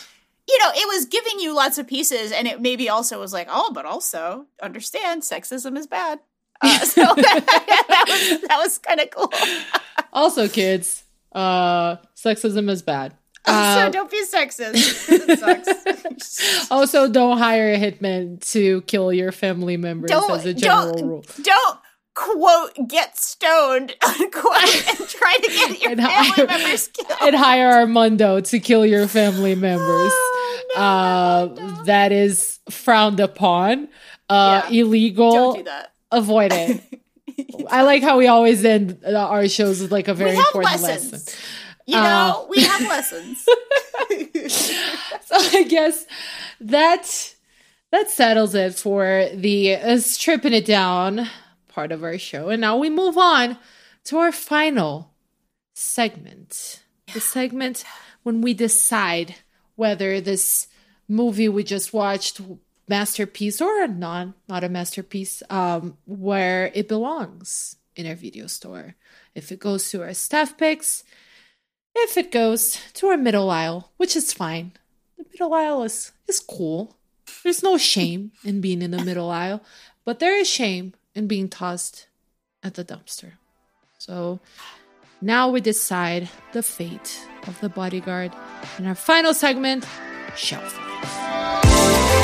[0.48, 3.48] You know, it was giving you lots of pieces and it maybe also was like,
[3.50, 6.20] "Oh, but also understand sexism is bad."
[6.62, 9.32] Uh, so that was that was kind of cool.
[10.14, 13.12] Also, kids, uh, sexism is bad.
[13.46, 14.74] so Uh, don't be sexist.
[15.10, 16.72] It sucks.
[16.72, 21.08] also, don't hire a hitman to kill your family members don't as a general don't
[21.08, 21.26] rule.
[21.44, 21.78] don't
[22.18, 27.12] quote get stoned unquote and try to get your And family hire- members killed.
[27.22, 30.12] and hire Armando to kill your family members.
[30.12, 33.88] Oh, no, uh, that is frowned upon,
[34.30, 34.82] uh, Yeah.
[34.82, 35.32] illegal.
[35.32, 35.92] don't do that.
[36.12, 36.82] Avoid it.
[37.70, 41.12] I like how we always end uh, our shows with like a very important lessons.
[41.12, 41.40] lesson.
[41.86, 43.46] You Uh, know, we have lessons.
[45.26, 46.06] So I guess
[46.62, 47.34] that
[47.92, 51.28] that settles it for the uh, stripping it down
[51.78, 53.56] part of our show, and now we move on
[54.04, 55.14] to our final
[55.76, 56.82] segment.
[57.14, 57.86] The segment
[58.24, 59.36] when we decide
[59.76, 60.70] whether this
[61.08, 62.42] movie we just watched
[62.90, 68.96] masterpiece or a non not a masterpiece um where it belongs in our video store.
[69.36, 71.04] If it goes to our staff picks
[71.94, 74.72] if it goes to our middle aisle which is fine.
[75.16, 76.98] The middle aisle is is cool.
[77.44, 79.62] There's no shame in being in the middle aisle
[80.06, 82.08] but there is shame in being tossed
[82.64, 83.32] at the dumpster
[83.98, 84.40] so
[85.22, 88.32] now we decide the fate of the bodyguard
[88.78, 89.86] in our final segment
[90.36, 92.18] shelf life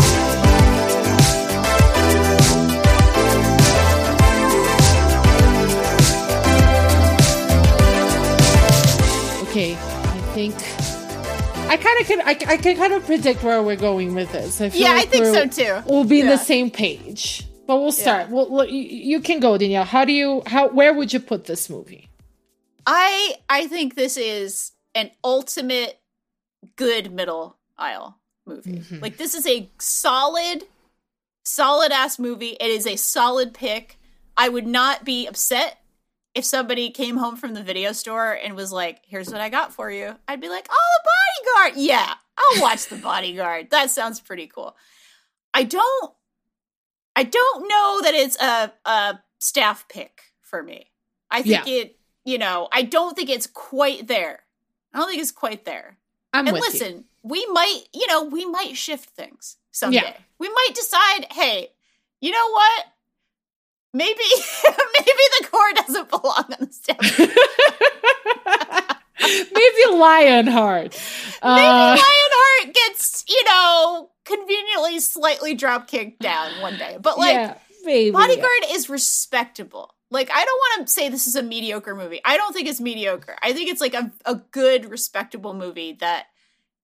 [9.54, 10.56] Okay, I think
[11.70, 12.22] I kind of can.
[12.22, 14.60] I, I can kind of predict where we're going with this.
[14.60, 15.84] I feel Yeah, I think so too.
[15.88, 16.32] We'll be in Yeah.
[16.38, 18.30] the same page, but we'll start.
[18.30, 19.86] Well, you, can go, Danielle.
[19.86, 20.44] How do you?
[20.46, 20.68] How?
[20.70, 22.10] Where would you put this movie?
[22.86, 26.00] I I think this is an ultimate
[26.76, 28.80] good middle aisle movie.
[28.80, 29.02] Mhm.
[29.02, 30.66] Like this is a solid,
[31.46, 32.58] solid ass movie.
[32.60, 33.98] It is a solid pick.
[34.36, 35.80] I would not be upset
[36.36, 39.74] if somebody came home from the video store and was like, "Here's what I got
[39.74, 41.10] for you." I'd be like, "Oh, the
[41.54, 41.82] bodyguard!
[41.82, 43.70] Yeah, I'll watch the bodyguard.
[43.70, 44.76] That sounds pretty cool."
[45.54, 46.14] I don't,
[47.16, 50.92] I don't know that it's a a staff pick for me.
[51.30, 51.74] I think Yeah.
[51.74, 54.44] it, you know, I don't think it's quite there.
[54.94, 55.98] I don't think it's quite there.
[56.34, 57.04] I'm and listen, you.
[57.24, 59.98] we might, you know, we might shift things someday.
[59.98, 60.18] Yeah.
[60.40, 61.70] We might decide, hey,
[62.22, 62.86] you know what?
[63.94, 64.24] Maybe
[64.64, 66.98] maybe the core doesn't belong on the stem.
[69.24, 70.92] Maybe Lionheart.
[70.94, 71.02] Maybe
[71.42, 76.98] Uh, Lionheart gets, you know, conveniently slightly drop kicked down one day.
[77.00, 78.12] But like yeah, maybe.
[78.12, 79.94] Bodyguard is respectable.
[80.12, 82.22] Like I don't want to say this is a mediocre movie.
[82.24, 83.36] I don't think it's mediocre.
[83.42, 86.26] I think it's like a, a good, respectable movie that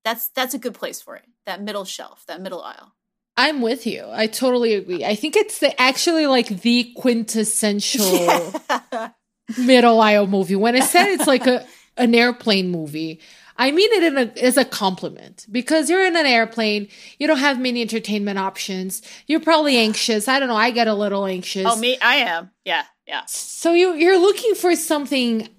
[0.03, 1.25] that's that's a good place for it.
[1.45, 2.93] That middle shelf, that middle aisle.
[3.37, 4.05] I'm with you.
[4.11, 5.05] I totally agree.
[5.05, 8.53] I think it's the, actually like the quintessential
[9.57, 10.57] middle aisle movie.
[10.57, 11.65] When I said it's like a
[11.99, 13.19] an airplane movie,
[13.57, 16.87] I mean it in a, as a compliment because you're in an airplane.
[17.19, 19.01] You don't have many entertainment options.
[19.27, 20.29] You're probably anxious.
[20.29, 20.55] I don't know.
[20.55, 21.65] I get a little anxious.
[21.67, 22.51] Oh, me, I am.
[22.63, 23.23] Yeah, yeah.
[23.27, 25.49] So you you're looking for something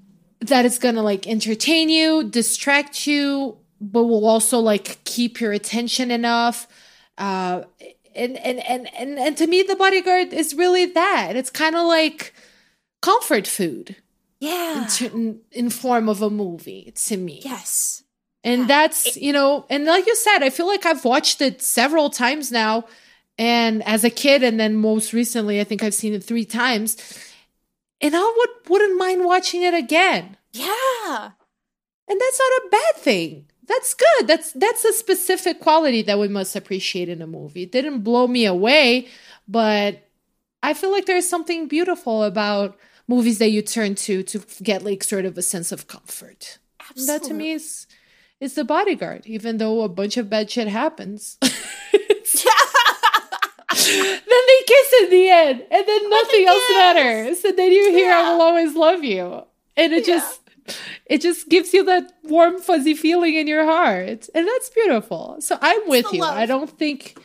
[0.41, 6.11] that is gonna like entertain you, distract you, but will also like keep your attention
[6.11, 6.67] enough.
[7.19, 7.65] Uh,
[8.15, 11.37] and and and and and to me, the bodyguard is really that.
[11.37, 12.33] It's kind of like
[13.03, 13.97] comfort food
[14.41, 14.83] Yeah.
[14.83, 17.41] in, certain- in form of a movie to me.
[17.45, 18.03] yes.
[18.43, 22.09] And that's, you know, and like you said, I feel like I've watched it several
[22.09, 22.85] times now.
[23.37, 26.97] And as a kid, and then most recently, I think I've seen it three times.
[28.01, 30.39] And I would wouldn't mind watching it again.
[30.53, 31.31] Yeah.
[32.09, 33.47] And that's not a bad thing.
[33.67, 34.27] that's good.
[34.27, 37.65] That's that's a specific quality that we must appreciate in a movie.
[37.65, 39.09] It didn't blow me away,
[39.47, 40.09] but
[40.63, 42.79] I feel like there's something beautiful about
[43.15, 46.59] movies that you turn to to get like sort of a sense of comfort.
[46.97, 47.87] And That to me is
[48.45, 51.37] is the bodyguard, even though a bunch of bad shit happens.
[51.41, 51.51] then
[54.51, 57.45] they kiss in the end, and then nothing else matters.
[57.45, 59.43] And then you hear "I will always love you,"
[59.77, 60.15] and it Yeah.
[60.15, 60.41] just
[61.07, 65.37] it just gives you that warm, fuzzy feeling in your heart, and that's beautiful.
[65.41, 66.25] So I'm with the you.
[66.25, 67.19] I don't think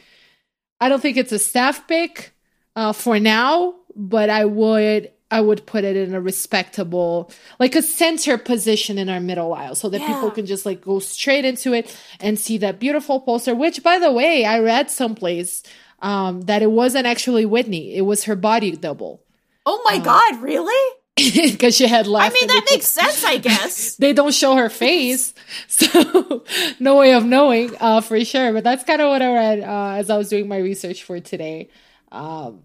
[0.79, 2.33] I don't think it's a staff pick
[2.75, 7.81] uh, for now, but I would I would put it in a respectable, like a
[7.81, 11.73] center position in our middle aisle, so that people can just like go straight into
[11.73, 13.55] it and see that beautiful poster.
[13.55, 15.63] Which, by the way, I read someplace
[16.01, 19.25] um, that it wasn't actually Whitney; it was her body double
[19.65, 20.95] Oh my god, really?
[21.15, 23.95] because she had like I mean, that makes sense, I guess.
[23.99, 25.33] they don't show her face,
[25.67, 26.43] so
[26.79, 28.53] no way of knowing uh, for sure.
[28.53, 31.19] But that's kind of what I read uh, as I was doing my research for
[31.19, 31.69] today.
[32.11, 32.63] Um,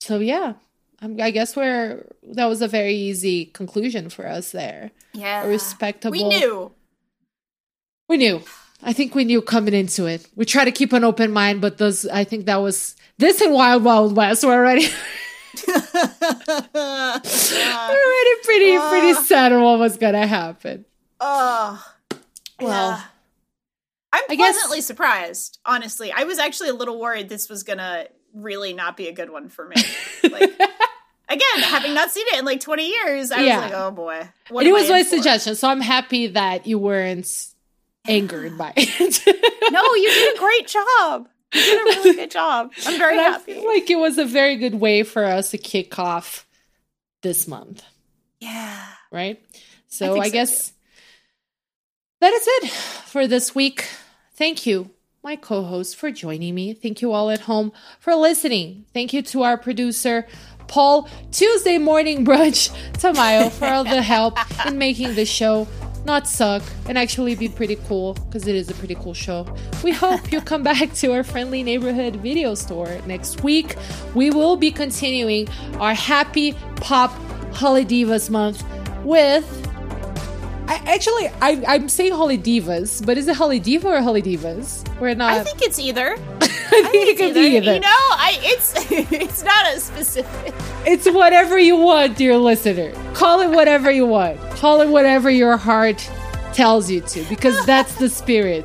[0.00, 0.54] so yeah,
[1.00, 4.90] I guess we're that was a very easy conclusion for us there.
[5.12, 5.44] Yeah.
[5.44, 6.12] A respectable.
[6.12, 6.72] We knew.
[8.08, 8.42] We knew.
[8.82, 10.28] I think we knew coming into it.
[10.36, 13.52] We try to keep an open mind, but those I think that was this and
[13.52, 14.44] Wild Wild West.
[14.44, 14.86] We're already
[15.66, 15.74] we're
[16.74, 20.84] already pretty uh, pretty sad on what was gonna happen.
[21.20, 21.84] Oh,
[22.60, 23.02] Well, yeah.
[24.12, 26.12] I'm I guess- pleasantly surprised, honestly.
[26.12, 29.48] I was actually a little worried this was gonna really not be a good one
[29.48, 29.76] for me.
[30.30, 30.60] Like,
[31.28, 33.62] again, having not seen it in like 20 years, I Yeah.
[33.62, 34.28] was like, oh boy.
[34.50, 37.28] What and it was my suggestion, so I'm happy that you weren't
[38.06, 39.72] angered by it.
[39.72, 41.28] No, you did a great job.
[41.54, 42.72] You did a really good job.
[42.86, 43.54] I'm very I happy.
[43.54, 46.46] feel like it was a very good way for us to kick off
[47.22, 47.82] this month,
[48.40, 48.84] yeah.
[49.10, 49.42] right?
[49.88, 50.72] So think I, so, guess
[52.20, 53.86] that is it for this week.
[54.34, 54.90] Thank you,
[55.22, 56.74] my co host, for joining me.
[56.74, 58.84] Thank you all at home for listening.
[58.92, 60.26] Thank you to our producer,
[60.68, 65.66] Paul, Tuesday morning brunch, Tamayo, for all the help in making the show
[66.04, 69.46] not suck and actually be pretty cool because it is a pretty cool show.
[69.84, 73.76] We hope you come back to our friendly neighborhood video store next week.
[74.14, 75.48] We will be continuing
[75.78, 77.12] our happy pop
[77.52, 78.64] Holidivas month
[79.04, 79.67] with
[80.68, 84.86] I actually I, I'm saying Holidivas, but is it Holidiva or Holidivas?
[85.00, 86.12] We're not I think it's either.
[86.42, 87.74] I think it could be either.
[87.74, 90.54] You know, I it's it's not a specific.
[90.86, 92.92] It's whatever you want, dear listener.
[93.14, 94.38] Call it whatever you want.
[94.50, 95.98] Call it whatever your heart
[96.52, 98.64] tells you to, because that's the spirit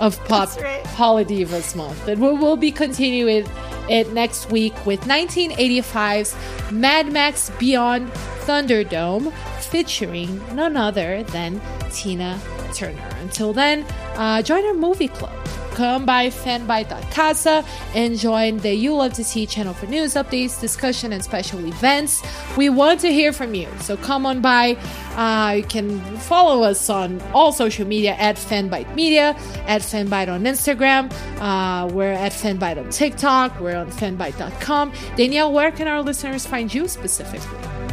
[0.00, 0.82] of Pop right.
[0.84, 2.08] Holidivas Month.
[2.08, 3.46] And we will be continuing
[3.88, 6.34] it next week with 1985's
[6.72, 8.10] Mad Max Beyond
[8.46, 9.32] Thunderdome,
[9.74, 11.60] featuring none other than
[11.90, 12.40] Tina
[12.72, 13.08] Turner.
[13.22, 15.36] Until then, uh, join our movie club.
[15.72, 21.12] Come by fanbyte.casa and join the You Love to See channel for news updates, discussion,
[21.12, 22.22] and special events.
[22.56, 24.76] We want to hear from you, so come on by.
[25.16, 29.30] Uh, you can follow us on all social media at Fanbyte Media,
[29.66, 31.12] at Fanbyte on Instagram.
[31.40, 33.58] Uh, we're at Fanbyte on TikTok.
[33.58, 34.92] We're on fanbyte.com.
[35.16, 37.83] Danielle, where can our listeners find you specifically?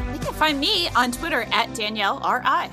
[0.41, 2.71] Find me on Twitter at Danielle R.I.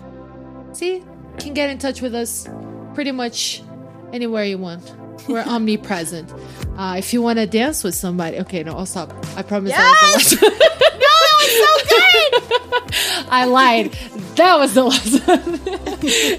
[0.72, 1.04] See, you
[1.38, 2.48] can get in touch with us
[2.94, 3.62] pretty much
[4.10, 4.90] anywhere you want.
[5.28, 6.32] We're omnipresent.
[6.78, 9.12] Uh, if you want to dance with somebody, okay, no, I'll stop.
[9.36, 10.58] I promise that was the last.
[10.98, 11.72] No, that was so
[12.80, 13.26] good.
[13.28, 13.92] I lied.
[14.36, 15.60] That was the last one.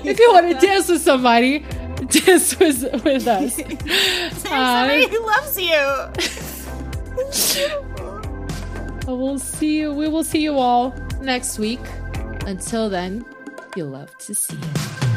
[0.04, 1.60] if you want to dance with somebody,
[2.10, 3.60] dance with, with us.
[3.60, 6.08] Uh, somebody who loves you.
[9.06, 9.94] we'll see you.
[9.94, 11.82] We will see you all next week.
[12.46, 13.26] Until then,
[13.76, 15.09] you'll love to see.